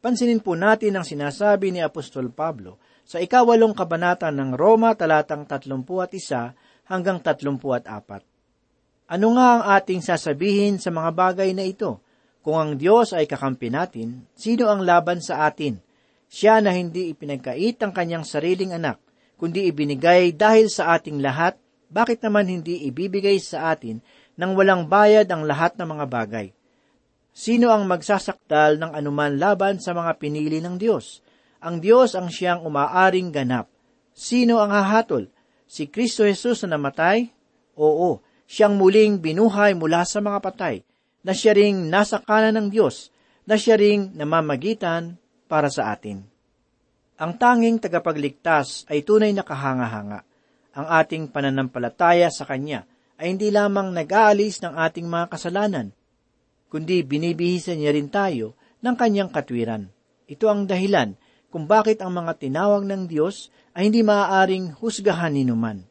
Pansinin 0.00 0.40
po 0.40 0.56
natin 0.56 0.96
ang 0.96 1.04
sinasabi 1.04 1.72
ni 1.72 1.80
Apostol 1.80 2.28
Pablo 2.28 2.76
sa 3.04 3.20
ikawalong 3.20 3.76
kabanata 3.76 4.32
ng 4.32 4.56
Roma 4.56 4.96
talatang 4.96 5.44
31 5.48 5.80
hanggang 6.88 7.20
34. 7.20 8.24
Ano 9.04 9.36
nga 9.36 9.46
ang 9.60 9.62
ating 9.76 10.00
sasabihin 10.00 10.80
sa 10.80 10.88
mga 10.88 11.10
bagay 11.12 11.52
na 11.52 11.64
ito? 11.68 12.00
Kung 12.44 12.56
ang 12.56 12.72
Diyos 12.76 13.16
ay 13.16 13.24
kakampi 13.24 13.72
natin, 13.72 14.28
sino 14.36 14.68
ang 14.68 14.84
laban 14.84 15.20
sa 15.20 15.48
atin? 15.48 15.80
Siya 16.28 16.60
na 16.60 16.72
hindi 16.72 17.12
ipinagkait 17.12 17.80
ang 17.84 17.92
kanyang 17.92 18.24
sariling 18.24 18.76
anak, 18.76 19.00
kundi 19.36 19.68
ibinigay 19.68 20.32
dahil 20.32 20.72
sa 20.72 20.96
ating 20.96 21.20
lahat, 21.20 21.56
bakit 21.92 22.20
naman 22.24 22.48
hindi 22.48 22.84
ibibigay 22.88 23.36
sa 23.40 23.72
atin 23.72 24.00
nang 24.36 24.56
walang 24.56 24.88
bayad 24.88 25.28
ang 25.28 25.44
lahat 25.44 25.76
ng 25.76 25.88
mga 25.88 26.06
bagay? 26.08 26.46
Sino 27.34 27.74
ang 27.74 27.90
magsasakdal 27.90 28.78
ng 28.78 28.94
anuman 28.94 29.34
laban 29.34 29.82
sa 29.82 29.90
mga 29.90 30.22
pinili 30.22 30.62
ng 30.62 30.78
Diyos? 30.78 31.18
Ang 31.58 31.82
Diyos 31.82 32.14
ang 32.14 32.30
siyang 32.30 32.62
umaaring 32.62 33.34
ganap. 33.34 33.66
Sino 34.14 34.62
ang 34.62 34.70
hahatol? 34.70 35.26
Si 35.66 35.90
Kristo 35.90 36.22
Jesus 36.22 36.62
na 36.62 36.78
namatay? 36.78 37.26
Oo, 37.74 38.22
siyang 38.46 38.78
muling 38.78 39.18
binuhay 39.18 39.74
mula 39.74 40.06
sa 40.06 40.22
mga 40.22 40.38
patay, 40.38 40.86
na 41.26 41.34
siya 41.34 41.58
ring 41.58 41.90
nasa 41.90 42.22
kanan 42.22 42.54
ng 42.54 42.68
Diyos, 42.70 43.10
na 43.50 43.58
siya 43.58 43.74
ring 43.74 44.14
namamagitan 44.14 45.18
para 45.50 45.66
sa 45.66 45.90
atin. 45.90 46.22
Ang 47.18 47.34
tanging 47.34 47.82
tagapagligtas 47.82 48.86
ay 48.86 49.02
tunay 49.02 49.34
na 49.34 49.42
kahanga-hanga. 49.42 50.22
Ang 50.78 50.86
ating 50.86 51.34
pananampalataya 51.34 52.30
sa 52.30 52.46
Kanya 52.46 52.86
ay 53.18 53.34
hindi 53.34 53.50
lamang 53.50 53.90
nag-aalis 53.90 54.62
ng 54.62 54.74
ating 54.78 55.06
mga 55.10 55.26
kasalanan, 55.34 55.90
kundi 56.74 57.06
binibihisan 57.06 57.78
niya 57.78 57.94
rin 57.94 58.10
tayo 58.10 58.58
ng 58.82 58.98
Kanyang 58.98 59.30
katwiran. 59.30 59.94
Ito 60.26 60.50
ang 60.50 60.66
dahilan 60.66 61.14
kung 61.46 61.70
bakit 61.70 62.02
ang 62.02 62.10
mga 62.10 62.34
tinawag 62.42 62.82
ng 62.82 63.06
Diyos 63.06 63.54
ay 63.78 63.86
hindi 63.86 64.02
maaaring 64.02 64.82
husgahan 64.82 65.38
ni 65.38 65.46
numan. 65.46 65.86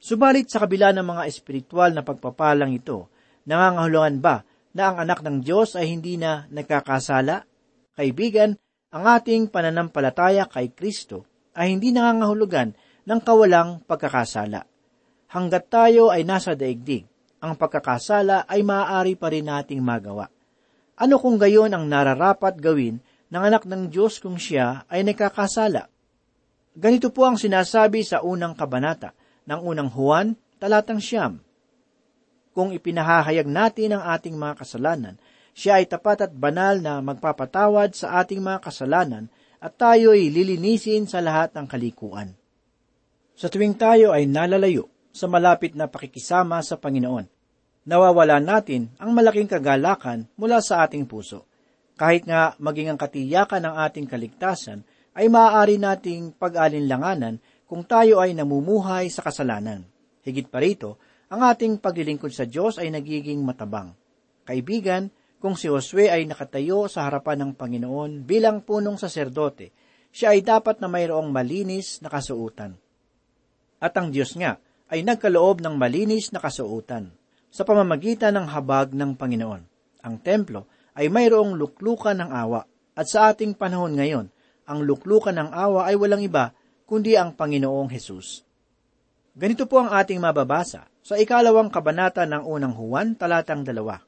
Subalit 0.00 0.48
sa 0.48 0.64
kabila 0.64 0.96
ng 0.96 1.04
mga 1.04 1.28
espiritual 1.28 1.92
na 1.92 2.00
pagpapalang 2.00 2.72
ito, 2.72 3.12
nangangahulugan 3.44 4.24
ba 4.24 4.48
na 4.72 4.88
ang 4.88 5.04
anak 5.04 5.20
ng 5.20 5.44
Diyos 5.44 5.76
ay 5.76 5.92
hindi 5.92 6.16
na 6.16 6.48
nagkakasala? 6.48 7.44
Kaibigan, 7.92 8.56
ang 8.96 9.04
ating 9.04 9.52
pananampalataya 9.52 10.48
kay 10.48 10.72
Kristo 10.72 11.28
ay 11.52 11.76
hindi 11.76 11.92
nangangahulugan 11.92 12.72
ng 13.04 13.20
kawalang 13.20 13.84
pagkakasala. 13.84 14.64
Hanggat 15.28 15.68
tayo 15.68 16.08
ay 16.08 16.24
nasa 16.24 16.56
daigdig, 16.56 17.04
ang 17.44 17.60
pagkakasala 17.60 18.48
ay 18.48 18.64
maaari 18.64 19.20
pa 19.20 19.28
rin 19.28 19.44
nating 19.44 19.84
magawa. 19.84 20.32
Ano 20.96 21.20
kung 21.20 21.36
gayon 21.36 21.76
ang 21.76 21.84
nararapat 21.84 22.56
gawin 22.56 23.04
ng 23.28 23.42
anak 23.44 23.68
ng 23.68 23.92
Diyos 23.92 24.16
kung 24.16 24.40
siya 24.40 24.88
ay 24.88 25.04
nakakasala? 25.04 25.92
Ganito 26.72 27.12
po 27.12 27.28
ang 27.28 27.36
sinasabi 27.36 28.00
sa 28.00 28.24
unang 28.24 28.56
kabanata 28.56 29.12
ng 29.44 29.60
unang 29.60 29.92
Juan, 29.92 30.32
talatang 30.56 31.04
siyam. 31.04 31.44
Kung 32.56 32.72
ipinahahayag 32.72 33.44
natin 33.44 33.98
ang 33.98 34.02
ating 34.16 34.38
mga 34.38 34.64
kasalanan, 34.64 35.14
siya 35.52 35.82
ay 35.82 35.86
tapat 35.86 36.30
at 36.30 36.32
banal 36.32 36.80
na 36.80 36.98
magpapatawad 37.04 37.92
sa 37.92 38.22
ating 38.22 38.40
mga 38.40 38.62
kasalanan 38.64 39.28
at 39.58 39.74
tayo'y 39.74 40.30
lilinisin 40.30 41.06
sa 41.06 41.20
lahat 41.20 41.54
ng 41.54 41.66
kalikuan. 41.66 42.34
Sa 43.34 43.50
tuwing 43.50 43.74
tayo 43.74 44.14
ay 44.14 44.30
nalalayo 44.30 44.86
sa 45.14 45.26
malapit 45.26 45.74
na 45.74 45.90
pakikisama 45.90 46.62
sa 46.62 46.78
Panginoon, 46.78 47.33
nawawala 47.84 48.40
natin 48.40 48.88
ang 48.96 49.12
malaking 49.12 49.48
kagalakan 49.48 50.24
mula 50.40 50.64
sa 50.64 50.84
ating 50.84 51.04
puso. 51.04 51.44
Kahit 51.94 52.26
nga 52.26 52.56
maging 52.58 52.90
ang 52.90 52.98
katiyakan 52.98 53.70
ng 53.70 53.74
ating 53.86 54.06
kaligtasan 54.10 54.82
ay 55.14 55.30
maaari 55.30 55.78
nating 55.78 56.34
pag-alinlanganan 56.34 57.38
kung 57.70 57.86
tayo 57.86 58.18
ay 58.18 58.34
namumuhay 58.34 59.06
sa 59.12 59.22
kasalanan. 59.22 59.86
Higit 60.26 60.50
pa 60.50 60.58
rito, 60.58 60.98
ang 61.30 61.46
ating 61.46 61.78
paglilingkod 61.78 62.34
sa 62.34 62.48
Diyos 62.48 62.82
ay 62.82 62.90
nagiging 62.90 63.38
matabang. 63.46 63.94
Kaibigan, 64.42 65.08
kung 65.38 65.54
si 65.54 65.68
Josue 65.68 66.08
ay 66.08 66.24
nakatayo 66.24 66.88
sa 66.88 67.04
harapan 67.04 67.44
ng 67.44 67.52
Panginoon 67.54 68.24
bilang 68.24 68.64
punong 68.64 68.96
saserdote, 68.96 69.70
siya 70.08 70.32
ay 70.32 70.40
dapat 70.40 70.80
na 70.80 70.88
mayroong 70.88 71.28
malinis 71.28 72.00
na 72.00 72.08
kasuutan. 72.08 72.74
At 73.76 73.92
ang 74.00 74.08
Diyos 74.08 74.32
nga 74.40 74.56
ay 74.88 75.04
nagkaloob 75.04 75.60
ng 75.60 75.76
malinis 75.76 76.32
na 76.32 76.40
kasuutan 76.40 77.12
sa 77.54 77.62
pamamagitan 77.62 78.34
ng 78.34 78.50
habag 78.50 78.90
ng 78.90 79.14
Panginoon. 79.14 79.62
Ang 80.02 80.14
templo 80.18 80.66
ay 80.98 81.06
mayroong 81.06 81.54
luklukan 81.54 82.18
ng 82.18 82.34
awa 82.34 82.66
at 82.98 83.06
sa 83.06 83.30
ating 83.30 83.54
panahon 83.54 83.94
ngayon, 83.94 84.26
ang 84.66 84.82
luklukan 84.82 85.30
ng 85.38 85.54
awa 85.54 85.86
ay 85.86 85.94
walang 85.94 86.26
iba 86.26 86.50
kundi 86.82 87.14
ang 87.14 87.38
Panginoong 87.38 87.94
Hesus. 87.94 88.42
Ganito 89.38 89.70
po 89.70 89.78
ang 89.82 89.94
ating 89.94 90.18
mababasa 90.18 90.90
sa 90.98 91.14
ikalawang 91.14 91.70
kabanata 91.70 92.26
ng 92.26 92.42
unang 92.42 92.74
Juan, 92.74 93.14
talatang 93.14 93.62
dalawa. 93.62 94.02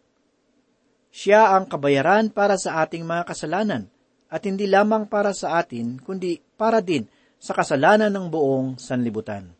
Siya 1.10 1.56
ang 1.56 1.70
kabayaran 1.70 2.28
para 2.34 2.60
sa 2.60 2.84
ating 2.84 3.02
mga 3.02 3.24
kasalanan, 3.24 3.88
at 4.28 4.44
hindi 4.44 4.68
lamang 4.68 5.08
para 5.08 5.32
sa 5.32 5.56
atin, 5.56 5.96
kundi 6.02 6.44
para 6.60 6.84
din 6.84 7.08
sa 7.40 7.56
kasalanan 7.56 8.12
ng 8.12 8.26
buong 8.28 8.76
sanlibutan. 8.76 9.55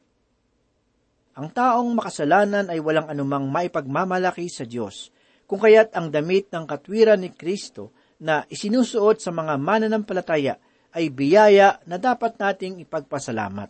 Ang 1.36 1.52
taong 1.52 1.92
makasalanan 1.92 2.72
ay 2.72 2.80
walang 2.80 3.12
anumang 3.12 3.44
maipagmamalaki 3.52 4.48
sa 4.48 4.64
Diyos, 4.64 5.12
kung 5.44 5.60
kaya't 5.60 5.92
ang 5.92 6.08
damit 6.08 6.48
ng 6.48 6.64
katwiran 6.64 7.20
ni 7.20 7.28
Kristo 7.28 7.92
na 8.24 8.48
isinusuot 8.48 9.20
sa 9.20 9.36
mga 9.36 9.60
mananampalataya 9.60 10.56
ay 10.96 11.12
biyaya 11.12 11.76
na 11.84 12.00
dapat 12.00 12.40
nating 12.40 12.80
ipagpasalamat. 12.88 13.68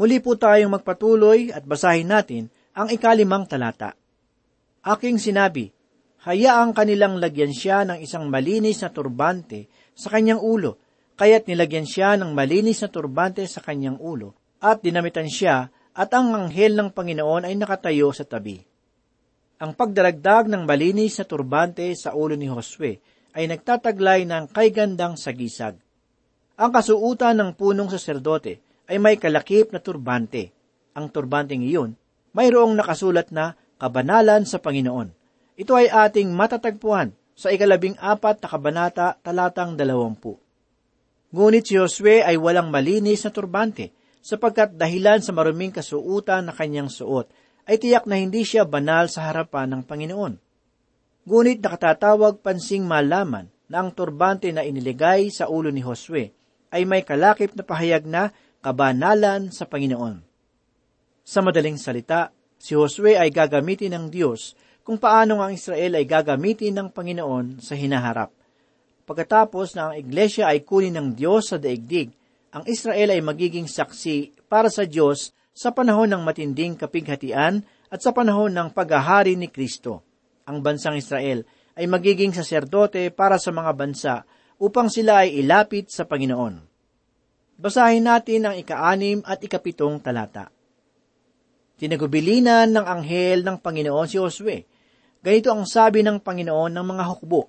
Muli 0.00 0.16
po 0.24 0.32
tayong 0.40 0.72
magpatuloy 0.72 1.52
at 1.52 1.60
basahin 1.68 2.08
natin 2.08 2.48
ang 2.72 2.88
ikalimang 2.88 3.44
talata. 3.44 3.92
Aking 4.80 5.20
sinabi, 5.20 5.68
hayaang 6.24 6.72
kanilang 6.72 7.20
lagyan 7.20 7.52
siya 7.52 7.84
ng 7.84 8.00
isang 8.00 8.32
malinis 8.32 8.80
na 8.80 8.88
turbante 8.88 9.68
sa 9.92 10.08
kanyang 10.08 10.40
ulo, 10.40 10.80
kaya't 11.20 11.44
nilagyan 11.52 11.84
siya 11.84 12.16
ng 12.16 12.32
malinis 12.32 12.80
na 12.80 12.88
turbante 12.88 13.44
sa 13.44 13.60
kanyang 13.60 14.00
ulo, 14.00 14.32
at 14.64 14.80
dinamitan 14.80 15.28
siya 15.28 15.68
at 15.92 16.10
ang 16.16 16.32
anghel 16.32 16.72
ng 16.76 16.88
Panginoon 16.92 17.48
ay 17.48 17.54
nakatayo 17.56 18.12
sa 18.16 18.24
tabi. 18.24 18.60
Ang 19.62 19.76
pagdaragdag 19.78 20.50
ng 20.50 20.66
malinis 20.66 21.20
na 21.20 21.24
turbante 21.28 21.86
sa 21.94 22.16
ulo 22.16 22.34
ni 22.34 22.50
Josue 22.50 22.98
ay 23.36 23.46
nagtataglay 23.46 24.26
ng 24.26 24.50
kaygandang 24.50 25.14
sagisag. 25.14 25.78
Ang 26.58 26.70
kasuutan 26.74 27.38
ng 27.38 27.50
punong 27.54 27.88
saserdote 27.88 28.60
ay 28.90 28.98
may 28.98 29.16
kalakip 29.16 29.70
na 29.70 29.80
turbante. 29.80 30.52
Ang 30.92 31.08
turbanteng 31.08 31.64
iyon, 31.64 31.96
mayroong 32.36 32.76
nakasulat 32.76 33.32
na 33.32 33.56
kabanalan 33.80 34.44
sa 34.44 34.60
Panginoon. 34.60 35.08
Ito 35.56 35.72
ay 35.78 35.88
ating 35.88 36.32
matatagpuan 36.32 37.14
sa 37.32 37.48
ikalabing 37.48 37.96
apat 37.96 38.44
na 38.44 38.48
kabanata 38.48 39.06
talatang 39.24 39.78
dalawampu. 39.78 40.36
Ngunit 41.32 41.64
si 41.64 41.80
Josue 41.80 42.20
ay 42.20 42.36
walang 42.36 42.68
malinis 42.68 43.24
na 43.24 43.32
turbante, 43.32 43.88
sapagkat 44.22 44.78
dahilan 44.78 45.18
sa 45.18 45.34
maruming 45.34 45.74
kasuutan 45.74 46.46
na 46.46 46.54
kanyang 46.54 46.88
suot, 46.88 47.28
ay 47.66 47.78
tiyak 47.78 48.06
na 48.06 48.18
hindi 48.18 48.46
siya 48.46 48.62
banal 48.62 49.10
sa 49.10 49.26
harapan 49.26 49.74
ng 49.74 49.82
Panginoon. 49.82 50.34
Ngunit 51.26 51.58
nakatatawag 51.62 52.42
pansing 52.42 52.86
malaman 52.86 53.50
na 53.70 53.82
ang 53.82 53.94
turbante 53.94 54.50
na 54.50 54.66
iniligay 54.66 55.30
sa 55.30 55.46
ulo 55.46 55.70
ni 55.70 55.82
Josue 55.82 56.30
ay 56.72 56.82
may 56.88 57.06
kalakip 57.06 57.54
na 57.54 57.62
pahayag 57.62 58.06
na 58.08 58.34
kabanalan 58.62 59.50
sa 59.54 59.66
Panginoon. 59.66 60.22
Sa 61.22 61.38
madaling 61.42 61.78
salita, 61.78 62.34
si 62.58 62.74
Josue 62.74 63.14
ay 63.14 63.30
gagamitin 63.30 63.94
ng 63.94 64.06
Diyos 64.10 64.58
kung 64.82 64.98
paano 64.98 65.38
ang 65.38 65.54
Israel 65.54 65.98
ay 65.98 66.06
gagamitin 66.06 66.74
ng 66.74 66.88
Panginoon 66.90 67.62
sa 67.62 67.78
hinaharap. 67.78 68.34
Pagkatapos 69.06 69.78
na 69.78 69.90
ang 69.90 69.94
iglesia 69.94 70.50
ay 70.50 70.66
kunin 70.66 70.94
ng 70.94 71.08
Diyos 71.14 71.54
sa 71.54 71.58
daigdig, 71.58 72.10
ang 72.52 72.68
Israel 72.68 73.16
ay 73.16 73.24
magiging 73.24 73.64
saksi 73.64 74.44
para 74.44 74.68
sa 74.68 74.84
Diyos 74.84 75.32
sa 75.56 75.72
panahon 75.72 76.12
ng 76.12 76.20
matinding 76.20 76.76
kapighatian 76.76 77.64
at 77.88 78.00
sa 78.04 78.12
panahon 78.12 78.52
ng 78.52 78.68
paghahari 78.76 79.40
ni 79.40 79.48
Kristo. 79.48 80.04
Ang 80.44 80.60
bansang 80.60 81.00
Israel 81.00 81.48
ay 81.72 81.88
magiging 81.88 82.36
saserdote 82.36 83.08
para 83.08 83.40
sa 83.40 83.48
mga 83.56 83.72
bansa 83.72 84.14
upang 84.60 84.92
sila 84.92 85.24
ay 85.24 85.40
ilapit 85.40 85.88
sa 85.88 86.04
Panginoon. 86.04 86.60
Basahin 87.56 88.04
natin 88.04 88.44
ang 88.44 88.54
ikaanim 88.60 89.24
at 89.24 89.40
ikapitong 89.40 90.04
talata. 90.04 90.52
Tinagubilinan 91.80 92.68
ng 92.68 92.84
anghel 92.84 93.40
ng 93.48 93.56
Panginoon 93.64 94.06
si 94.06 94.20
Josue. 94.20 94.68
Ganito 95.24 95.48
ang 95.48 95.64
sabi 95.64 96.04
ng 96.04 96.20
Panginoon 96.20 96.68
ng 96.68 96.84
mga 96.84 97.04
hukbo, 97.08 97.48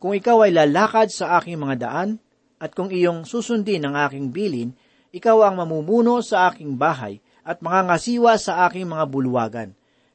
Kung 0.00 0.16
ikaw 0.16 0.48
ay 0.48 0.56
lalakad 0.56 1.12
sa 1.12 1.36
aking 1.36 1.60
mga 1.60 1.76
daan, 1.76 2.16
at 2.60 2.76
kung 2.76 2.92
iyong 2.92 3.24
susundin 3.24 3.82
ang 3.88 3.96
aking 3.96 4.28
bilin, 4.28 4.70
ikaw 5.10 5.48
ang 5.48 5.58
mamumuno 5.58 6.20
sa 6.20 6.52
aking 6.52 6.76
bahay 6.76 7.18
at 7.40 7.64
mangangasiwa 7.64 8.36
sa 8.36 8.68
aking 8.68 8.86
mga 8.86 9.04
bulwagan. 9.08 9.70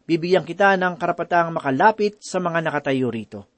Bibigyan 0.06 0.46
kita 0.46 0.78
ng 0.78 0.96
karapatang 1.02 1.50
makalapit 1.50 2.22
sa 2.22 2.38
mga 2.38 2.62
nakatayo 2.62 3.10
rito. 3.10 3.50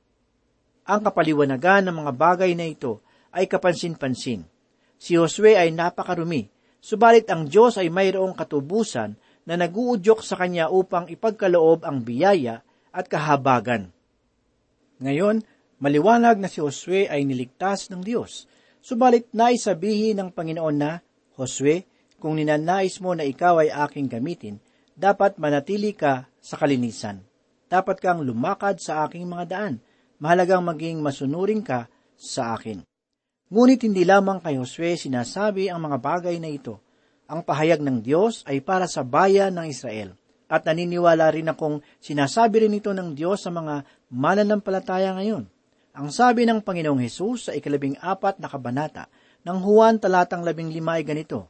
Ang 0.88 1.04
kapaliwanagan 1.04 1.92
ng 1.92 1.96
mga 2.00 2.12
bagay 2.16 2.56
na 2.56 2.64
ito 2.64 3.04
ay 3.36 3.46
kapansin-pansin. 3.52 4.48
Si 4.96 5.14
Josue 5.20 5.60
ay 5.60 5.76
napakarumi, 5.76 6.48
subalit 6.80 7.28
ang 7.28 7.46
Diyos 7.46 7.76
ay 7.76 7.92
mayroong 7.92 8.32
katubusan 8.34 9.20
na 9.44 9.54
naguudyok 9.60 10.24
sa 10.24 10.40
kanya 10.40 10.72
upang 10.72 11.12
ipagkaloob 11.12 11.84
ang 11.84 12.02
biyaya 12.02 12.64
at 12.96 13.06
kahabagan. 13.12 13.92
Ngayon, 15.04 15.44
Maliwanag 15.78 16.42
na 16.42 16.50
si 16.50 16.58
Josue 16.58 17.06
ay 17.06 17.22
niligtas 17.22 17.94
ng 17.94 18.02
Diyos. 18.02 18.50
Subalit 18.82 19.30
naisabihin 19.34 20.22
ng 20.22 20.30
Panginoon 20.32 20.78
na, 20.78 21.02
Josue, 21.38 21.86
kung 22.18 22.38
ninanais 22.38 22.98
mo 22.98 23.14
na 23.14 23.26
ikaw 23.26 23.62
ay 23.62 23.70
aking 23.70 24.10
gamitin, 24.10 24.58
dapat 24.98 25.38
manatili 25.38 25.94
ka 25.94 26.26
sa 26.42 26.58
kalinisan. 26.58 27.22
Dapat 27.70 28.02
kang 28.02 28.24
lumakad 28.24 28.82
sa 28.82 29.06
aking 29.06 29.28
mga 29.28 29.46
daan. 29.46 29.76
Mahalagang 30.18 30.66
maging 30.66 30.98
masunuring 31.04 31.62
ka 31.62 31.86
sa 32.18 32.58
akin. 32.58 32.82
Ngunit 33.54 33.86
hindi 33.86 34.02
lamang 34.02 34.42
kay 34.42 34.58
Josue 34.58 34.98
sinasabi 34.98 35.70
ang 35.70 35.84
mga 35.84 35.98
bagay 36.02 36.36
na 36.42 36.50
ito. 36.50 36.82
Ang 37.30 37.44
pahayag 37.46 37.84
ng 37.84 38.02
Diyos 38.02 38.42
ay 38.48 38.64
para 38.64 38.90
sa 38.90 39.06
bayan 39.06 39.54
ng 39.56 39.68
Israel. 39.70 40.16
At 40.48 40.64
naniniwala 40.64 41.28
rin 41.36 41.52
akong 41.52 41.84
sinasabi 42.00 42.66
rin 42.66 42.80
ito 42.80 42.96
ng 42.96 43.14
Diyos 43.14 43.44
sa 43.44 43.52
mga 43.52 43.84
mananampalataya 44.10 45.12
ngayon. 45.20 45.46
Ang 45.98 46.14
sabi 46.14 46.46
ng 46.46 46.62
Panginoong 46.62 47.02
Hesus 47.02 47.50
sa 47.50 47.52
ikalabing 47.58 47.98
apat 47.98 48.38
na 48.38 48.46
kabanata 48.46 49.10
ng 49.42 49.58
Juan 49.58 49.98
talatang 49.98 50.46
labing 50.46 50.70
lima 50.70 51.02
ay 51.02 51.02
ganito, 51.02 51.50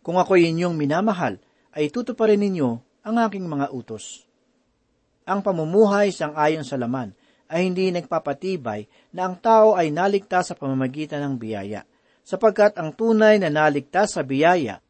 Kung 0.00 0.16
ako 0.16 0.40
inyong 0.40 0.72
minamahal, 0.72 1.36
ay 1.76 1.92
tutuparin 1.92 2.40
ninyo 2.40 2.80
ang 3.04 3.20
aking 3.20 3.44
mga 3.44 3.68
utos. 3.68 4.24
Ang 5.28 5.44
pamumuhay 5.44 6.08
sang 6.08 6.32
ayon 6.40 6.64
sa 6.64 6.80
laman 6.80 7.12
ay 7.52 7.68
hindi 7.68 7.92
nagpapatibay 7.92 8.88
na 9.12 9.28
ang 9.28 9.36
tao 9.36 9.76
ay 9.76 9.92
naligtas 9.92 10.48
sa 10.48 10.54
pamamagitan 10.56 11.20
ng 11.20 11.34
biyaya, 11.36 11.84
sapagkat 12.24 12.80
ang 12.80 12.96
tunay 12.96 13.36
na 13.36 13.52
naligtas 13.52 14.16
sa 14.16 14.24
biyaya 14.24 14.80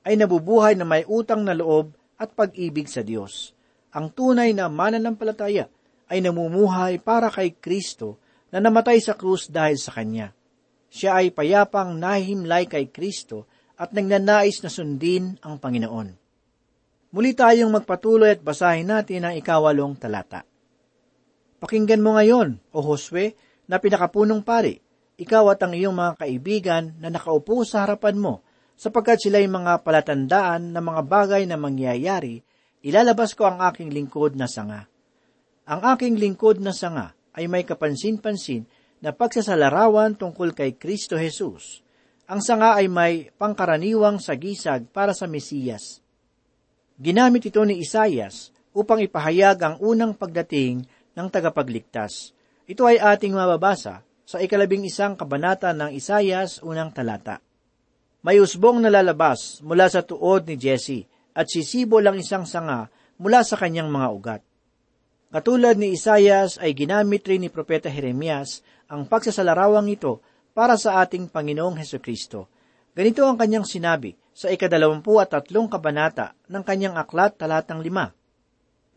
ay 0.00 0.16
nabubuhay 0.16 0.72
na 0.72 0.88
may 0.88 1.04
utang 1.04 1.44
na 1.44 1.52
loob 1.52 1.92
at 2.16 2.32
pag-ibig 2.32 2.88
sa 2.88 3.04
Diyos. 3.04 3.52
Ang 3.92 4.08
tunay 4.16 4.56
na 4.56 4.72
mananampalataya 4.72 5.68
ay 6.14 6.22
namumuhay 6.22 7.02
para 7.02 7.26
kay 7.26 7.58
Kristo 7.58 8.22
na 8.54 8.62
namatay 8.62 9.02
sa 9.02 9.18
krus 9.18 9.50
dahil 9.50 9.74
sa 9.74 9.90
Kanya. 9.90 10.30
Siya 10.86 11.18
ay 11.18 11.34
payapang 11.34 11.98
nahimlay 11.98 12.70
kay 12.70 12.94
Kristo 12.94 13.50
at 13.74 13.90
nagnanais 13.90 14.62
na 14.62 14.70
sundin 14.70 15.34
ang 15.42 15.58
Panginoon. 15.58 16.14
Muli 17.10 17.34
tayong 17.34 17.74
magpatuloy 17.74 18.38
at 18.38 18.42
basahin 18.46 18.94
natin 18.94 19.26
ang 19.26 19.34
ikawalong 19.34 19.98
talata. 19.98 20.46
Pakinggan 21.58 21.98
mo 21.98 22.14
ngayon, 22.14 22.62
O 22.70 22.78
Josue, 22.78 23.34
na 23.66 23.82
pinakapunong 23.82 24.46
pari, 24.46 24.78
ikaw 25.18 25.50
at 25.50 25.62
ang 25.66 25.74
iyong 25.74 25.94
mga 25.94 26.12
kaibigan 26.22 26.94
na 27.02 27.10
nakaupo 27.10 27.66
sa 27.66 27.82
harapan 27.82 28.18
mo, 28.18 28.46
sapagkat 28.78 29.18
sila'y 29.18 29.50
mga 29.50 29.82
palatandaan 29.82 30.70
ng 30.70 30.84
mga 30.94 31.02
bagay 31.06 31.42
na 31.46 31.58
mangyayari, 31.58 32.42
ilalabas 32.86 33.34
ko 33.34 33.50
ang 33.50 33.62
aking 33.66 33.90
lingkod 33.90 34.38
na 34.38 34.46
sanga. 34.46 34.86
Ang 35.64 35.80
aking 35.80 36.20
lingkod 36.20 36.60
na 36.60 36.76
sanga 36.76 37.16
ay 37.32 37.48
may 37.48 37.64
kapansin-pansin 37.64 38.68
na 39.00 39.16
pagsasalarawan 39.16 40.12
tungkol 40.12 40.52
kay 40.52 40.76
Kristo 40.76 41.16
Jesus. 41.16 41.80
Ang 42.28 42.44
sanga 42.44 42.76
ay 42.76 42.88
may 42.88 43.32
pangkaraniwang 43.32 44.20
sagisag 44.20 44.92
para 44.92 45.16
sa 45.16 45.24
Mesiyas. 45.24 46.04
Ginamit 47.00 47.48
ito 47.48 47.64
ni 47.64 47.80
Isayas 47.80 48.52
upang 48.76 49.00
ipahayag 49.00 49.56
ang 49.64 49.76
unang 49.80 50.12
pagdating 50.12 50.84
ng 51.16 51.26
tagapagligtas. 51.32 52.36
Ito 52.68 52.84
ay 52.84 53.00
ating 53.00 53.32
mababasa 53.32 54.04
sa 54.24 54.36
ikalabing 54.44 54.84
isang 54.84 55.16
kabanata 55.16 55.72
ng 55.72 55.96
Isayas 55.96 56.60
unang 56.60 56.92
talata. 56.92 57.40
May 58.20 58.36
usbong 58.36 58.84
na 58.84 58.92
lalabas 58.92 59.64
mula 59.64 59.88
sa 59.88 60.04
tuod 60.04 60.44
ni 60.44 60.60
Jesse 60.60 61.08
at 61.32 61.48
sisibo 61.48 62.04
lang 62.04 62.20
isang 62.20 62.44
sanga 62.44 62.92
mula 63.16 63.40
sa 63.44 63.56
kanyang 63.56 63.88
mga 63.88 64.08
ugat. 64.12 64.42
Katulad 65.34 65.74
ni 65.74 65.98
Isayas 65.98 66.62
ay 66.62 66.78
ginamit 66.78 67.26
rin 67.26 67.42
ni 67.42 67.50
Propeta 67.50 67.90
Jeremias 67.90 68.62
ang 68.86 69.02
pagsasalarawang 69.02 69.90
ito 69.90 70.22
para 70.54 70.78
sa 70.78 71.02
ating 71.02 71.26
Panginoong 71.26 71.74
Heso 71.74 71.98
Kristo. 71.98 72.46
Ganito 72.94 73.26
ang 73.26 73.34
kanyang 73.34 73.66
sinabi 73.66 74.14
sa 74.30 74.46
ikadalawampu 74.54 75.18
at 75.18 75.34
tatlong 75.34 75.66
kabanata 75.66 76.38
ng 76.46 76.62
kanyang 76.62 76.94
aklat 76.94 77.34
talatang 77.34 77.82
lima. 77.82 78.14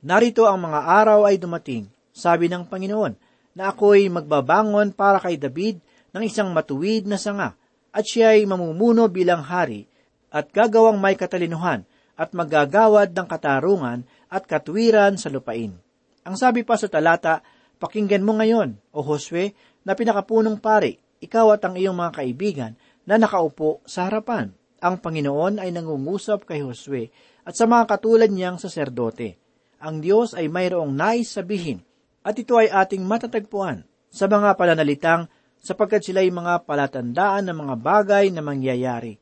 Narito 0.06 0.46
ang 0.46 0.62
mga 0.62 0.86
araw 1.02 1.26
ay 1.26 1.42
dumating, 1.42 1.90
sabi 2.14 2.54
ng 2.54 2.70
Panginoon, 2.70 3.18
na 3.58 3.74
ako'y 3.74 4.06
magbabangon 4.06 4.94
para 4.94 5.18
kay 5.18 5.42
David 5.42 5.82
ng 6.14 6.22
isang 6.22 6.54
matuwid 6.54 7.10
na 7.10 7.18
sanga, 7.18 7.58
at 7.90 8.06
siya 8.06 8.38
ay 8.38 8.46
mamumuno 8.46 9.10
bilang 9.10 9.42
hari, 9.42 9.90
at 10.30 10.54
gagawang 10.54 11.02
may 11.02 11.18
katalinuhan, 11.18 11.82
at 12.14 12.30
magagawad 12.38 13.10
ng 13.10 13.26
katarungan 13.26 14.06
at 14.30 14.46
katwiran 14.46 15.18
sa 15.18 15.34
lupain. 15.34 15.87
Ang 16.28 16.36
sabi 16.36 16.68
pa 16.68 16.76
sa 16.76 16.92
talata, 16.92 17.40
pakinggan 17.80 18.28
mo 18.28 18.36
ngayon, 18.36 18.76
o 18.92 19.00
Josue, 19.00 19.56
na 19.88 19.96
pinakapunong 19.96 20.60
pari, 20.60 21.00
ikaw 21.24 21.56
at 21.56 21.64
ang 21.64 21.80
iyong 21.80 21.96
mga 21.96 22.12
kaibigan 22.20 22.76
na 23.08 23.16
nakaupo 23.16 23.80
sa 23.88 24.12
harapan 24.12 24.52
ang 24.78 25.02
Panginoon 25.02 25.58
ay 25.58 25.74
nangungusap 25.74 26.46
kay 26.46 26.62
Josue 26.62 27.10
at 27.42 27.58
sa 27.58 27.66
mga 27.66 27.90
katulad 27.90 28.30
niyang 28.30 28.62
saserdote. 28.62 29.38
Ang 29.82 30.02
Diyos 30.02 30.38
ay 30.38 30.50
mayroong 30.50 30.94
nais 30.94 31.34
sabihin 31.34 31.82
at 32.22 32.38
ito 32.38 32.58
ay 32.58 32.70
ating 32.70 33.02
matatagpuan 33.02 33.86
sa 34.10 34.30
mga 34.30 34.54
pananalitang 34.54 35.30
sapagkat 35.58 36.06
sila 36.06 36.22
ay 36.22 36.30
mga 36.30 36.66
palatandaan 36.70 37.50
ng 37.50 37.58
mga 37.58 37.76
bagay 37.82 38.26
na 38.30 38.46
mangyayari. 38.46 39.18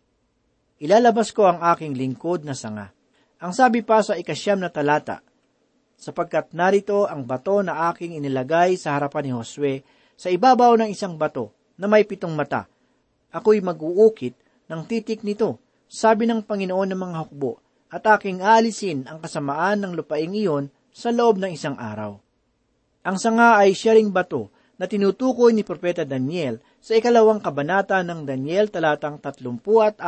Ilalabas 0.83 1.31
ko 1.31 1.47
ang 1.47 1.63
aking 1.63 1.95
lingkod 1.95 2.43
na 2.43 2.51
sanga. 2.51 2.91
Ang 3.39 3.55
sabi 3.55 3.79
pa 3.79 4.03
sa 4.03 4.19
ikasyam 4.19 4.59
na 4.59 4.67
talata, 4.67 5.23
sapagkat 5.95 6.51
narito 6.51 7.07
ang 7.07 7.23
bato 7.23 7.63
na 7.63 7.89
aking 7.91 8.19
inilagay 8.19 8.75
sa 8.75 8.95
harapan 8.99 9.27
ni 9.27 9.31
Josue 9.33 9.75
sa 10.15 10.31
ibabaw 10.31 10.75
ng 10.79 10.89
isang 10.91 11.15
bato 11.15 11.51
na 11.75 11.87
may 11.87 12.07
pitong 12.07 12.31
mata. 12.35 12.67
Ako'y 13.35 13.59
mag-uukit 13.59 14.35
ng 14.71 14.81
titik 14.87 15.23
nito, 15.27 15.59
sabi 15.91 16.23
ng 16.27 16.43
Panginoon 16.43 16.95
ng 16.95 16.99
mga 16.99 17.17
hukbo, 17.27 17.59
at 17.91 18.03
aking 18.07 18.41
alisin 18.43 19.07
ang 19.07 19.19
kasamaan 19.19 19.83
ng 19.83 19.91
lupaing 19.95 20.35
iyon 20.35 20.71
sa 20.95 21.11
loob 21.11 21.39
ng 21.39 21.51
isang 21.51 21.75
araw. 21.75 22.19
Ang 23.05 23.17
sanga 23.19 23.59
ay 23.61 23.75
sharing 23.75 24.09
bato 24.09 24.49
na 24.75 24.89
tinutukoy 24.89 25.55
ni 25.55 25.63
Propeta 25.63 26.03
Daniel 26.03 26.59
sa 26.81 26.97
ikalawang 26.97 27.39
kabanata 27.39 28.03
ng 28.03 28.27
Daniel 28.27 28.67
talatang 28.67 29.21
34 29.21 29.99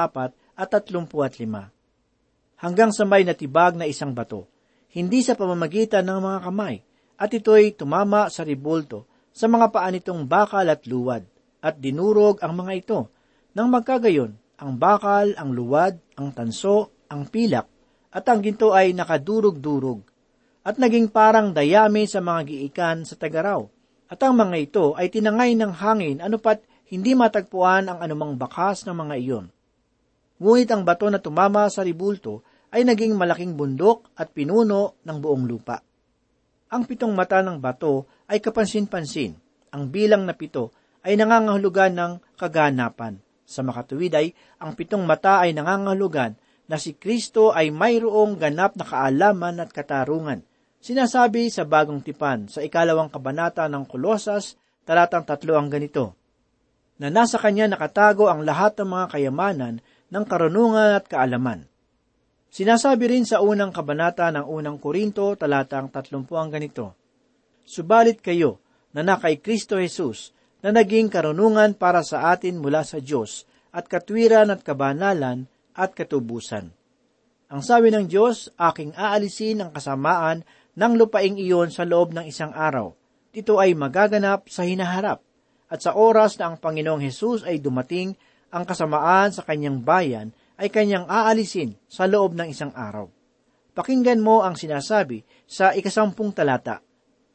at 0.57 0.71
35. 0.73 2.57
Hanggang 2.57 2.89
sa 2.89 3.05
may 3.05 3.21
natibag 3.21 3.77
na 3.77 3.85
isang 3.85 4.17
bato, 4.17 4.49
hindi 4.97 5.21
sa 5.21 5.37
pamamagitan 5.37 6.09
ng 6.09 6.19
mga 6.25 6.39
kamay, 6.49 6.81
at 7.21 7.29
ito'y 7.29 7.77
tumama 7.77 8.33
sa 8.33 8.41
ribulto 8.41 9.05
sa 9.29 9.45
mga 9.45 9.69
paa 9.69 9.93
nitong 9.93 10.25
bakal 10.25 10.65
at 10.65 10.89
luwad, 10.89 11.21
at 11.61 11.77
dinurog 11.77 12.41
ang 12.41 12.57
mga 12.57 12.73
ito. 12.73 12.99
Nang 13.53 13.69
magkagayon, 13.69 14.33
ang 14.57 14.81
bakal, 14.81 15.37
ang 15.37 15.53
luwad, 15.53 16.01
ang 16.17 16.33
tanso, 16.33 17.05
ang 17.13 17.29
pilak, 17.29 17.69
at 18.09 18.25
ang 18.25 18.41
ginto 18.41 18.73
ay 18.73 18.97
nakadurog-durog, 18.97 20.01
at 20.65 20.81
naging 20.81 21.13
parang 21.13 21.53
dayami 21.53 22.09
sa 22.09 22.17
mga 22.17 22.41
giikan 22.49 23.05
sa 23.05 23.13
tagaraw. 23.13 23.69
At 24.09 24.17
ang 24.25 24.33
mga 24.33 24.55
ito 24.57 24.85
ay 24.97 25.13
tinangay 25.13 25.53
ng 25.53 25.77
hangin 25.77 26.25
anupat 26.25 26.65
hindi 26.87 27.13
matagpuan 27.13 27.91
ang 27.91 27.99
anumang 27.99 28.39
bakas 28.39 28.87
ng 28.87 28.95
mga 28.95 29.15
iyon. 29.19 29.45
Ngunit 30.39 30.69
ang 30.71 30.87
bato 30.87 31.11
na 31.11 31.19
tumama 31.19 31.67
sa 31.67 31.83
ribulto 31.83 32.46
ay 32.71 32.83
naging 32.83 33.15
malaking 33.15 33.55
bundok 33.55 34.11
at 34.19 34.35
pinuno 34.35 34.99
ng 35.03 35.17
buong 35.17 35.45
lupa. 35.47 35.79
Ang 36.67 36.83
pitong 36.83 37.15
mata 37.15 37.39
ng 37.39 37.63
bato 37.63 38.07
ay 38.27 38.43
kapansin-pansin. 38.43 39.31
Ang 39.71 39.87
bilang 39.87 40.27
na 40.27 40.35
pito 40.35 40.75
ay 41.07 41.15
nangangahulugan 41.15 41.95
ng 41.95 42.11
kaganapan. 42.35 43.23
Sa 43.47 43.63
makatuwid 43.63 44.11
ay, 44.11 44.35
ang 44.59 44.75
pitong 44.75 45.07
mata 45.07 45.39
ay 45.39 45.55
nangangahulugan 45.55 46.35
na 46.67 46.75
si 46.75 46.99
Kristo 46.99 47.55
ay 47.55 47.71
mayroong 47.71 48.35
ganap 48.35 48.75
na 48.75 48.83
kaalaman 48.83 49.63
at 49.63 49.71
katarungan. 49.71 50.43
Sinasabi 50.83 51.47
sa 51.47 51.63
bagong 51.63 52.03
tipan 52.03 52.51
sa 52.51 52.59
ikalawang 52.59 53.07
kabanata 53.07 53.65
ng 53.71 53.87
Kolosas, 53.87 54.59
talatang 54.83 55.23
tatlo 55.23 55.55
ang 55.55 55.71
ganito, 55.71 56.15
na 56.99 57.07
nasa 57.07 57.39
kanya 57.39 57.71
nakatago 57.71 58.27
ang 58.27 58.43
lahat 58.43 58.75
ng 58.77 58.89
mga 58.91 59.05
kayamanan 59.15 59.75
ng 60.11 60.23
karunungan 60.27 60.99
at 60.99 61.07
kaalaman. 61.07 61.67
Sinasabi 62.57 63.05
rin 63.05 63.21
sa 63.21 63.45
unang 63.45 63.69
kabanata 63.69 64.33
ng 64.33 64.49
unang 64.49 64.81
Korinto, 64.81 65.37
talatang 65.37 65.93
tatlumpu 65.93 66.41
ang 66.41 66.49
ganito, 66.49 66.97
Subalit 67.61 68.17
kayo, 68.17 68.57
na 68.97 69.05
na 69.05 69.21
kay 69.21 69.37
Kristo 69.37 69.77
Jesus, 69.77 70.33
na 70.65 70.73
naging 70.73 71.13
karunungan 71.13 71.77
para 71.77 72.01
sa 72.01 72.33
atin 72.33 72.57
mula 72.57 72.81
sa 72.81 72.97
Diyos 72.97 73.45
at 73.69 73.85
katwiran 73.85 74.49
at 74.49 74.65
kabanalan 74.65 75.45
at 75.77 75.93
katubusan. 75.93 76.73
Ang 77.53 77.61
sabi 77.61 77.93
ng 77.93 78.09
Diyos, 78.09 78.49
aking 78.57 78.97
aalisin 78.97 79.61
ang 79.61 79.69
kasamaan 79.69 80.41
ng 80.73 80.93
lupaing 80.97 81.37
iyon 81.37 81.69
sa 81.69 81.85
loob 81.85 82.17
ng 82.17 82.25
isang 82.25 82.57
araw. 82.57 82.89
Ito 83.37 83.61
ay 83.61 83.77
magaganap 83.77 84.49
sa 84.49 84.65
hinaharap. 84.65 85.21
At 85.69 85.85
sa 85.85 85.93
oras 85.93 86.41
na 86.41 86.49
ang 86.49 86.57
Panginoong 86.57 87.05
Hesus 87.05 87.45
ay 87.45 87.61
dumating, 87.61 88.17
ang 88.49 88.65
kasamaan 88.65 89.29
sa 89.29 89.45
kanyang 89.45 89.85
bayan 89.85 90.33
ay 90.57 90.73
kanyang 90.73 91.05
aalisin 91.05 91.77
sa 91.85 92.09
loob 92.09 92.33
ng 92.33 92.49
isang 92.49 92.73
araw. 92.73 93.07
Pakinggan 93.77 94.17
mo 94.17 94.41
ang 94.41 94.57
sinasabi 94.57 95.21
sa 95.45 95.77
ikasampung 95.77 96.33
talata. 96.33 96.81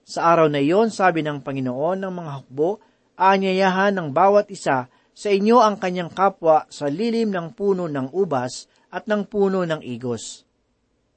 Sa 0.02 0.26
araw 0.26 0.50
na 0.50 0.58
iyon, 0.58 0.90
sabi 0.90 1.22
ng 1.22 1.38
Panginoon 1.38 2.02
ng 2.02 2.12
mga 2.12 2.32
hukbo, 2.42 2.82
aanyayahan 3.14 3.94
ng 3.94 4.10
bawat 4.10 4.50
isa 4.50 4.90
sa 5.14 5.28
inyo 5.30 5.62
ang 5.62 5.78
kanyang 5.78 6.10
kapwa 6.10 6.66
sa 6.66 6.90
lilim 6.90 7.30
ng 7.30 7.54
puno 7.54 7.86
ng 7.86 8.10
ubas 8.10 8.66
at 8.90 9.06
ng 9.06 9.22
puno 9.30 9.62
ng 9.62 9.78
igos. 9.86 10.42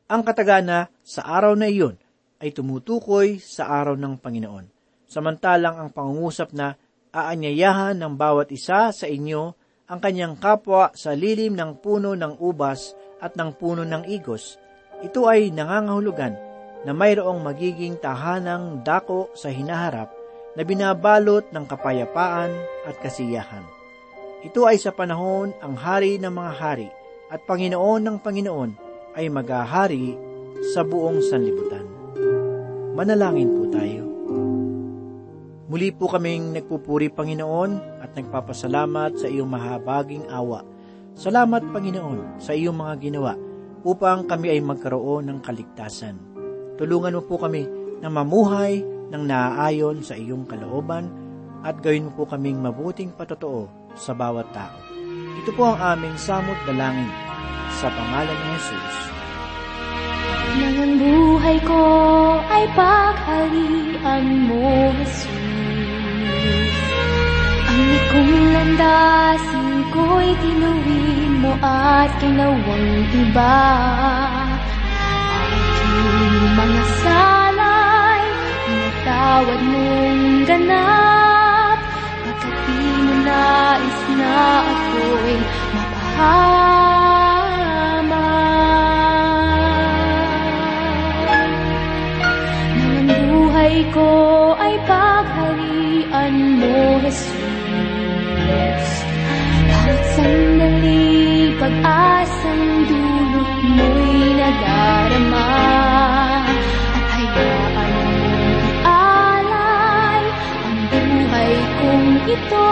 Ang 0.05 0.21
katagana 0.21 0.93
sa 1.01 1.25
araw 1.25 1.57
na 1.57 1.65
iyon 1.65 1.97
ay 2.37 2.53
tumutukoy 2.53 3.41
sa 3.41 3.65
araw 3.81 3.97
ng 3.97 4.21
Panginoon. 4.21 4.69
Samantalang 5.09 5.81
ang 5.81 5.89
pangungusap 5.89 6.53
na 6.53 6.77
aanyayahan 7.09 7.97
ng 7.97 8.13
bawat 8.13 8.53
isa 8.53 8.93
sa 8.93 9.07
inyo 9.09 9.57
ang 9.85 9.99
kanyang 10.01 10.33
kapwa 10.41 10.89
sa 10.97 11.13
lilim 11.13 11.53
ng 11.53 11.77
puno 11.77 12.17
ng 12.17 12.41
ubas 12.41 12.97
at 13.21 13.37
ng 13.37 13.53
puno 13.53 13.85
ng 13.85 14.09
igos, 14.09 14.57
ito 15.05 15.29
ay 15.29 15.53
nangangahulugan 15.53 16.33
na 16.85 16.91
mayroong 16.93 17.41
magiging 17.41 17.97
tahanang 18.01 18.81
dako 18.81 19.29
sa 19.37 19.53
hinaharap 19.53 20.09
na 20.57 20.61
binabalot 20.65 21.45
ng 21.53 21.65
kapayapaan 21.69 22.53
at 22.89 22.95
kasiyahan. 23.01 23.65
Ito 24.45 24.69
ay 24.69 24.77
sa 24.77 24.93
panahon 24.93 25.53
ang 25.61 25.73
hari 25.73 26.21
ng 26.21 26.33
mga 26.33 26.53
hari 26.57 26.89
at 27.33 27.41
Panginoon 27.45 28.01
ng 28.05 28.17
Panginoon 28.21 28.71
ay 29.17 29.29
maghahari 29.29 30.13
sa 30.73 30.85
buong 30.85 31.21
sanlibutan. 31.25 31.85
Manalangin 32.93 33.51
po 33.57 33.63
tayo. 33.73 34.04
Muli 35.75 35.91
po 35.91 36.07
kaming 36.07 36.55
nagpupuri 36.55 37.11
Panginoon 37.11 37.99
at 37.99 38.15
nagpapasalamat 38.15 39.19
sa 39.19 39.27
iyong 39.27 39.51
mahabaging 39.51 40.23
awa. 40.31 40.63
Salamat 41.19 41.67
Panginoon 41.67 42.39
sa 42.39 42.55
iyong 42.55 42.79
mga 42.79 42.95
ginawa 43.03 43.35
upang 43.83 44.23
kami 44.23 44.55
ay 44.55 44.63
magkaroon 44.63 45.27
ng 45.27 45.43
kaligtasan. 45.43 46.15
Tulungan 46.79 47.19
mo 47.19 47.27
po 47.27 47.35
kami 47.35 47.67
na 47.99 48.07
mamuhay 48.07 48.87
ng 48.87 49.19
naaayon 49.27 49.99
sa 49.99 50.15
iyong 50.15 50.47
kalooban 50.47 51.11
at 51.59 51.75
gawin 51.83 52.07
mo 52.07 52.23
po 52.23 52.23
kaming 52.23 52.63
mabuting 52.63 53.11
patotoo 53.11 53.67
sa 53.99 54.15
bawat 54.15 54.47
tao. 54.55 54.79
Ito 55.43 55.51
po 55.59 55.75
ang 55.75 55.99
aming 55.99 56.15
samot 56.15 56.55
dalangin 56.63 57.11
sa 57.75 57.91
pangalan 57.91 58.39
ni 58.47 58.55
Jesus. 58.63 58.97
Nang 60.55 60.77
ang 60.87 60.93
buhay 61.03 61.57
ko 61.67 61.83
ay 62.47 62.63
pagharian 62.79 64.23
mo, 64.47 64.95
Jesus. 65.03 65.44
Ang 67.85 67.93
likong 67.93 68.33
landasin 68.49 69.85
ko'y 69.93 70.33
tinuwin 70.41 71.37
mo 71.37 71.53
at 71.61 72.09
kinawang 72.17 73.05
iba. 73.13 73.61
Aking 75.29 76.49
mga 76.57 76.83
salay, 77.05 78.25
pinatawad 78.65 79.61
mong 79.69 80.49
ganap. 80.49 81.77
Pagkat 82.25 82.57
di 82.65 82.89
mo 83.05 83.21
nais 83.21 83.99
na 84.17 84.65
ako'y 84.65 85.37
mapahamak. 85.77 86.65
Nang 92.81 92.97
ang 92.97 93.29
buhay 93.29 93.85
ko 93.93 94.34
pag-asang 101.65 102.85
dulot 102.85 103.49
mo'y 103.73 104.37
nadarama. 104.37 105.49
At 106.93 107.07
hayaan 107.17 107.93
mong 108.21 108.69
alay 108.85 110.21
ang 110.61 110.77
buhay 110.93 111.53
kong 111.81 112.21
ito 112.29 112.69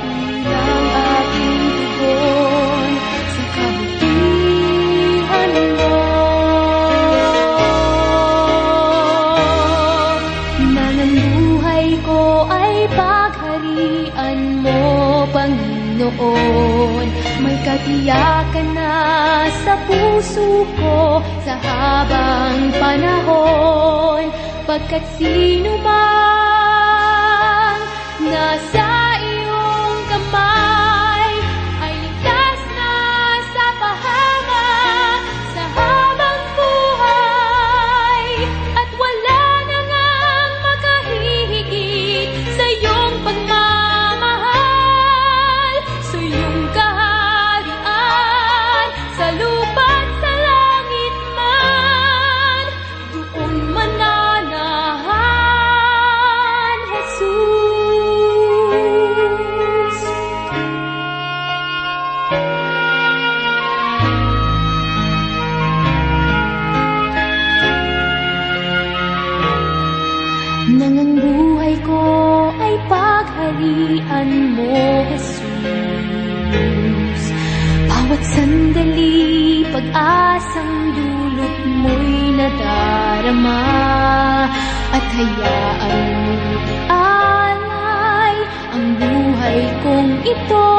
bilang 0.00 0.88
aking 1.04 1.60
tugon 2.00 2.92
sa 3.28 3.44
kabutihan 3.52 5.52
mo. 5.76 6.00
Nang 10.64 10.96
ang 10.96 11.12
buhay 11.12 11.92
ko 12.08 12.48
ay 12.48 12.88
pagharian 13.80 14.60
mo, 14.60 15.24
Panginoon. 15.32 17.06
May 17.40 17.56
katiyakan 17.64 18.68
na 18.76 18.92
sa 19.64 19.74
puso 19.88 20.68
ko 20.76 21.24
sa 21.44 21.56
habang 21.56 22.72
panahon. 22.76 24.28
Pagkat 24.68 25.02
sino 25.18 25.72
mang 25.82 27.80
nasa 28.28 28.89
pagharian 73.50 74.30
mo, 74.54 74.78
Jesus. 75.10 75.64
Bawat 77.90 78.22
sandali, 78.22 79.66
pag-asang 79.74 80.94
dulot 80.94 81.56
mo'y 81.82 82.30
nadarama. 82.38 83.66
At 84.90 85.06
hayaan 85.14 85.98
mong 86.26 86.50
alay 86.90 88.36
ang 88.74 88.86
buhay 88.98 89.60
kong 89.82 90.10
ito 90.26 90.70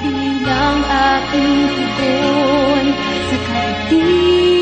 bilang 0.00 0.80
aking 0.88 1.56
tugon 1.72 2.86
sa 3.28 3.36
kabutihan 3.44 4.55